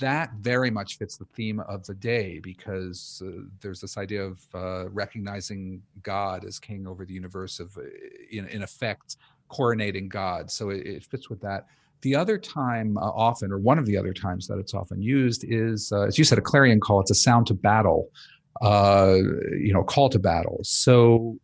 that 0.01 0.33
very 0.41 0.71
much 0.71 0.99
fits 0.99 1.17
the 1.17 1.25
theme 1.25 1.61
of 1.61 1.87
the 1.87 1.95
day 1.95 2.39
because 2.43 3.23
uh, 3.27 3.43
there's 3.61 3.81
this 3.81 3.97
idea 3.97 4.23
of 4.23 4.41
uh, 4.55 4.89
recognizing 4.91 5.83
God 6.03 6.45
as 6.45 6.59
king 6.59 6.87
over 6.87 7.05
the 7.05 7.15
universe, 7.15 7.61
of 7.61 7.77
uh, 7.77 7.83
in, 8.31 8.47
in, 8.49 8.63
effect 8.63 9.17
coronating 9.51 10.09
God. 10.09 10.51
So 10.51 10.71
it, 10.71 10.87
it, 10.87 11.05
fits 11.05 11.29
with 11.29 11.41
that. 11.43 11.67
The 12.03 12.17
other 12.17 12.39
time, 12.39 12.97
uh, 12.97 13.01
often, 13.01 13.53
or 13.53 13.59
one 13.59 13.79
of 13.79 13.87
the 13.87 13.97
other 13.97 14.13
times 14.13 14.47
that 14.49 14.59
it's 14.59 14.75
often 14.75 15.03
used, 15.03 15.45
is 15.47 15.93
uh, 15.93 16.03
as 16.03 16.19
you 16.19 16.25
said, 16.25 16.39
a 16.39 16.43
clarion 16.43 16.81
call. 16.81 17.01
It's 17.01 17.11
a 17.11 17.15
sound 17.15 17.47
to 17.49 17.55
battle, 17.55 18.11
uh, 18.61 19.17
you 19.59 19.73
know, 19.73 19.83
call 19.85 20.09
to 20.11 20.19
battle. 20.19 20.61
So 20.63 21.39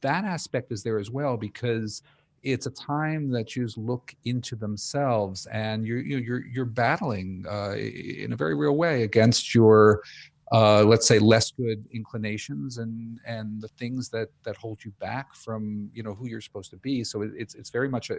that 0.00 0.24
aspect 0.24 0.72
is 0.72 0.82
there 0.82 0.98
as 0.98 1.10
well 1.10 1.36
because 1.36 2.02
it's 2.42 2.66
a 2.66 2.70
time 2.70 3.30
that 3.30 3.48
Jews 3.48 3.76
look 3.76 4.14
into 4.24 4.56
themselves, 4.56 5.46
and 5.46 5.86
you're 5.86 6.00
you're 6.00 6.44
you're 6.44 6.64
battling 6.64 7.44
uh, 7.48 7.74
in 7.76 8.32
a 8.32 8.36
very 8.36 8.54
real 8.54 8.76
way 8.76 9.04
against 9.04 9.54
your, 9.54 10.02
uh, 10.50 10.82
let's 10.82 11.06
say, 11.06 11.18
less 11.18 11.52
good 11.52 11.84
inclinations 11.92 12.78
and 12.78 13.20
and 13.24 13.60
the 13.60 13.68
things 13.68 14.08
that 14.10 14.28
that 14.44 14.56
hold 14.56 14.84
you 14.84 14.90
back 14.98 15.34
from 15.34 15.90
you 15.94 16.02
know 16.02 16.14
who 16.14 16.28
you're 16.28 16.40
supposed 16.40 16.70
to 16.70 16.76
be. 16.78 17.04
So 17.04 17.22
it's 17.22 17.54
it's 17.54 17.70
very 17.70 17.88
much 17.88 18.10
a, 18.10 18.16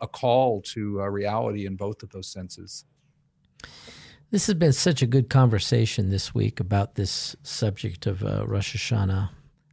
a 0.00 0.08
call 0.08 0.62
to 0.62 1.00
a 1.00 1.10
reality 1.10 1.66
in 1.66 1.76
both 1.76 2.02
of 2.02 2.10
those 2.10 2.28
senses. 2.28 2.84
This 4.30 4.46
has 4.46 4.54
been 4.56 4.74
such 4.74 5.00
a 5.00 5.06
good 5.06 5.30
conversation 5.30 6.10
this 6.10 6.34
week 6.34 6.60
about 6.60 6.96
this 6.96 7.34
subject 7.42 8.06
of 8.06 8.22
uh, 8.22 8.46
Rosh 8.46 8.76
Hashanah. 8.76 9.30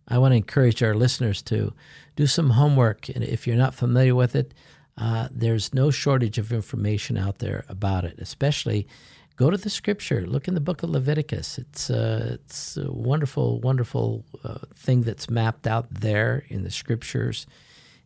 I 0.08 0.18
want 0.18 0.34
to 0.34 0.38
encourage 0.38 0.84
our 0.84 0.94
listeners 0.94 1.42
to 1.44 1.74
do 2.16 2.28
some 2.28 2.52
homework. 2.52 3.10
And 3.10 3.24
if 3.24 3.48
you're 3.48 3.56
not 3.56 3.74
familiar 3.74 4.16
with 4.16 4.36
it, 4.36 4.54
uh, 4.98 5.28
there's 5.32 5.74
no 5.74 5.92
shortage 5.92 6.38
of 6.38 6.54
information 6.54 7.18
out 7.18 7.40
there 7.40 7.66
about 7.68 8.06
it, 8.06 8.20
especially 8.20 8.88
go 9.36 9.50
to 9.50 9.58
the 9.58 9.70
scripture 9.70 10.26
look 10.26 10.48
in 10.48 10.54
the 10.54 10.62
book 10.62 10.84
of 10.84 10.90
leviticus 10.90 11.58
it's, 11.58 11.90
uh, 11.90 12.32
it's 12.36 12.78
a 12.78 12.92
wonderful 12.92 13.60
wonderful 13.60 14.24
uh, 14.44 14.60
thing 14.76 15.02
that's 15.02 15.30
mapped 15.30 15.68
out 15.68 15.94
there 15.94 16.46
in 16.48 16.64
the 16.64 16.72
scriptures 16.72 17.46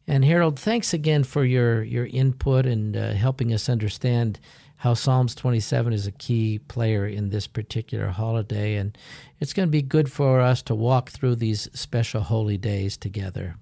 and 0.08 0.26
harold 0.26 0.58
thanks 0.60 0.94
again 0.94 1.24
for 1.24 1.46
your, 1.46 1.84
your 1.84 2.08
input 2.08 2.66
and 2.66 2.98
uh, 2.98 3.12
helping 3.12 3.54
us 3.54 3.70
understand 3.70 4.40
how 4.80 4.94
Psalms 4.94 5.36
27 5.36 5.92
is 5.92 6.08
a 6.08 6.12
key 6.12 6.58
player 6.58 7.06
in 7.06 7.30
this 7.30 7.48
particular 7.48 8.08
holiday. 8.08 8.76
And 8.76 8.98
it's 9.38 9.52
going 9.52 9.68
to 9.68 9.72
be 9.72 9.82
good 9.82 10.10
for 10.10 10.40
us 10.40 10.62
to 10.64 10.76
walk 10.76 11.10
through 11.10 11.36
these 11.36 11.68
special 11.74 12.22
holy 12.22 12.58
days 12.58 12.96
together. 12.96 13.58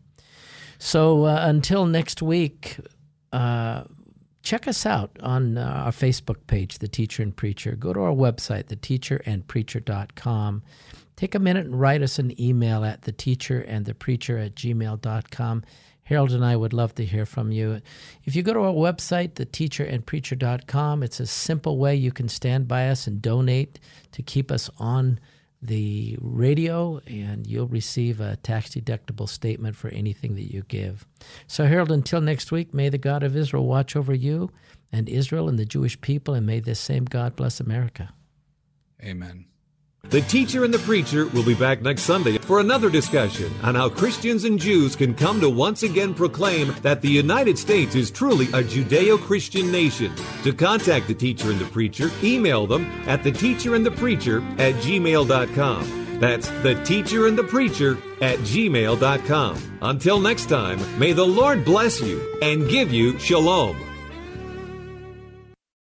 So 0.77 1.25
uh, 1.25 1.39
until 1.41 1.87
next 1.87 2.21
week, 2.21 2.77
uh, 3.33 3.85
check 4.43 4.67
us 4.67 4.85
out 4.85 5.09
on 5.23 5.57
uh, 5.57 5.83
our 5.85 5.91
Facebook 5.91 6.45
page, 6.45 6.77
The 6.77 6.87
Teacher 6.87 7.23
and 7.23 7.35
Preacher. 7.35 7.75
Go 7.75 7.93
to 7.93 7.99
our 8.01 8.13
website, 8.13 8.65
theteacherandpreacher.com. 8.65 10.61
Take 11.15 11.33
a 11.33 11.39
minute 11.39 11.65
and 11.65 11.79
write 11.79 12.03
us 12.03 12.19
an 12.19 12.39
email 12.39 12.85
at 12.85 13.01
theteacherandthepreacher 13.01 14.45
at 14.45 14.53
gmail.com. 14.53 15.63
Harold 16.07 16.31
and 16.31 16.45
I 16.45 16.55
would 16.55 16.71
love 16.71 16.95
to 16.95 17.05
hear 17.05 17.25
from 17.25 17.51
you. 17.51 17.81
If 18.23 18.33
you 18.33 18.41
go 18.41 18.53
to 18.53 18.61
our 18.61 18.73
website, 18.73 19.33
theteacherandpreacher.com, 19.33 21.03
it's 21.03 21.19
a 21.19 21.27
simple 21.27 21.77
way 21.77 21.95
you 21.95 22.13
can 22.13 22.29
stand 22.29 22.65
by 22.65 22.87
us 22.87 23.07
and 23.07 23.21
donate 23.21 23.77
to 24.13 24.21
keep 24.21 24.49
us 24.49 24.69
on 24.77 25.19
the 25.61 26.17
radio, 26.21 27.01
and 27.07 27.45
you'll 27.45 27.67
receive 27.67 28.21
a 28.21 28.37
tax 28.37 28.69
deductible 28.69 29.27
statement 29.27 29.75
for 29.75 29.89
anything 29.89 30.35
that 30.35 30.53
you 30.53 30.63
give. 30.69 31.05
So, 31.45 31.65
Harold, 31.65 31.91
until 31.91 32.21
next 32.21 32.53
week, 32.53 32.73
may 32.73 32.87
the 32.87 32.97
God 32.97 33.21
of 33.21 33.35
Israel 33.35 33.65
watch 33.65 33.95
over 33.95 34.13
you 34.13 34.49
and 34.93 35.09
Israel 35.09 35.49
and 35.49 35.59
the 35.59 35.65
Jewish 35.65 35.99
people, 35.99 36.33
and 36.33 36.45
may 36.45 36.61
this 36.61 36.79
same 36.79 37.03
God 37.03 37.35
bless 37.35 37.59
America. 37.59 38.13
Amen. 39.03 39.45
The 40.03 40.21
Teacher 40.21 40.63
and 40.63 40.73
the 40.73 40.79
Preacher 40.79 41.27
will 41.27 41.43
be 41.43 41.53
back 41.53 41.81
next 41.81 42.03
Sunday 42.03 42.37
for 42.37 42.61
another 42.61 42.89
discussion 42.89 43.51
on 43.61 43.75
how 43.75 43.89
Christians 43.89 44.45
and 44.45 44.57
Jews 44.57 44.95
can 44.95 45.13
come 45.13 45.41
to 45.41 45.49
once 45.49 45.83
again 45.83 46.13
proclaim 46.13 46.73
that 46.81 47.01
the 47.01 47.09
United 47.09 47.57
States 47.57 47.93
is 47.93 48.09
truly 48.09 48.45
a 48.47 48.63
Judeo 48.63 49.19
Christian 49.19 49.69
nation. 49.69 50.13
To 50.43 50.53
contact 50.53 51.07
the 51.07 51.13
Teacher 51.13 51.51
and 51.51 51.59
the 51.59 51.65
Preacher, 51.65 52.09
email 52.23 52.65
them 52.65 52.85
at 53.05 53.21
theteacherandthepreacher 53.21 54.59
at 54.59 54.75
gmail.com. 54.75 56.07
That's 56.19 56.49
the 56.63 56.81
teacher 56.83 57.27
and 57.27 57.37
the 57.37 57.43
preacher 57.43 57.97
at 58.21 58.39
gmail.com. 58.39 59.79
Until 59.81 60.19
next 60.19 60.47
time, 60.47 60.99
may 60.99 61.13
the 61.13 61.25
Lord 61.25 61.63
bless 61.63 62.01
you 62.01 62.39
and 62.41 62.67
give 62.67 62.91
you 62.91 63.19
shalom. 63.19 63.86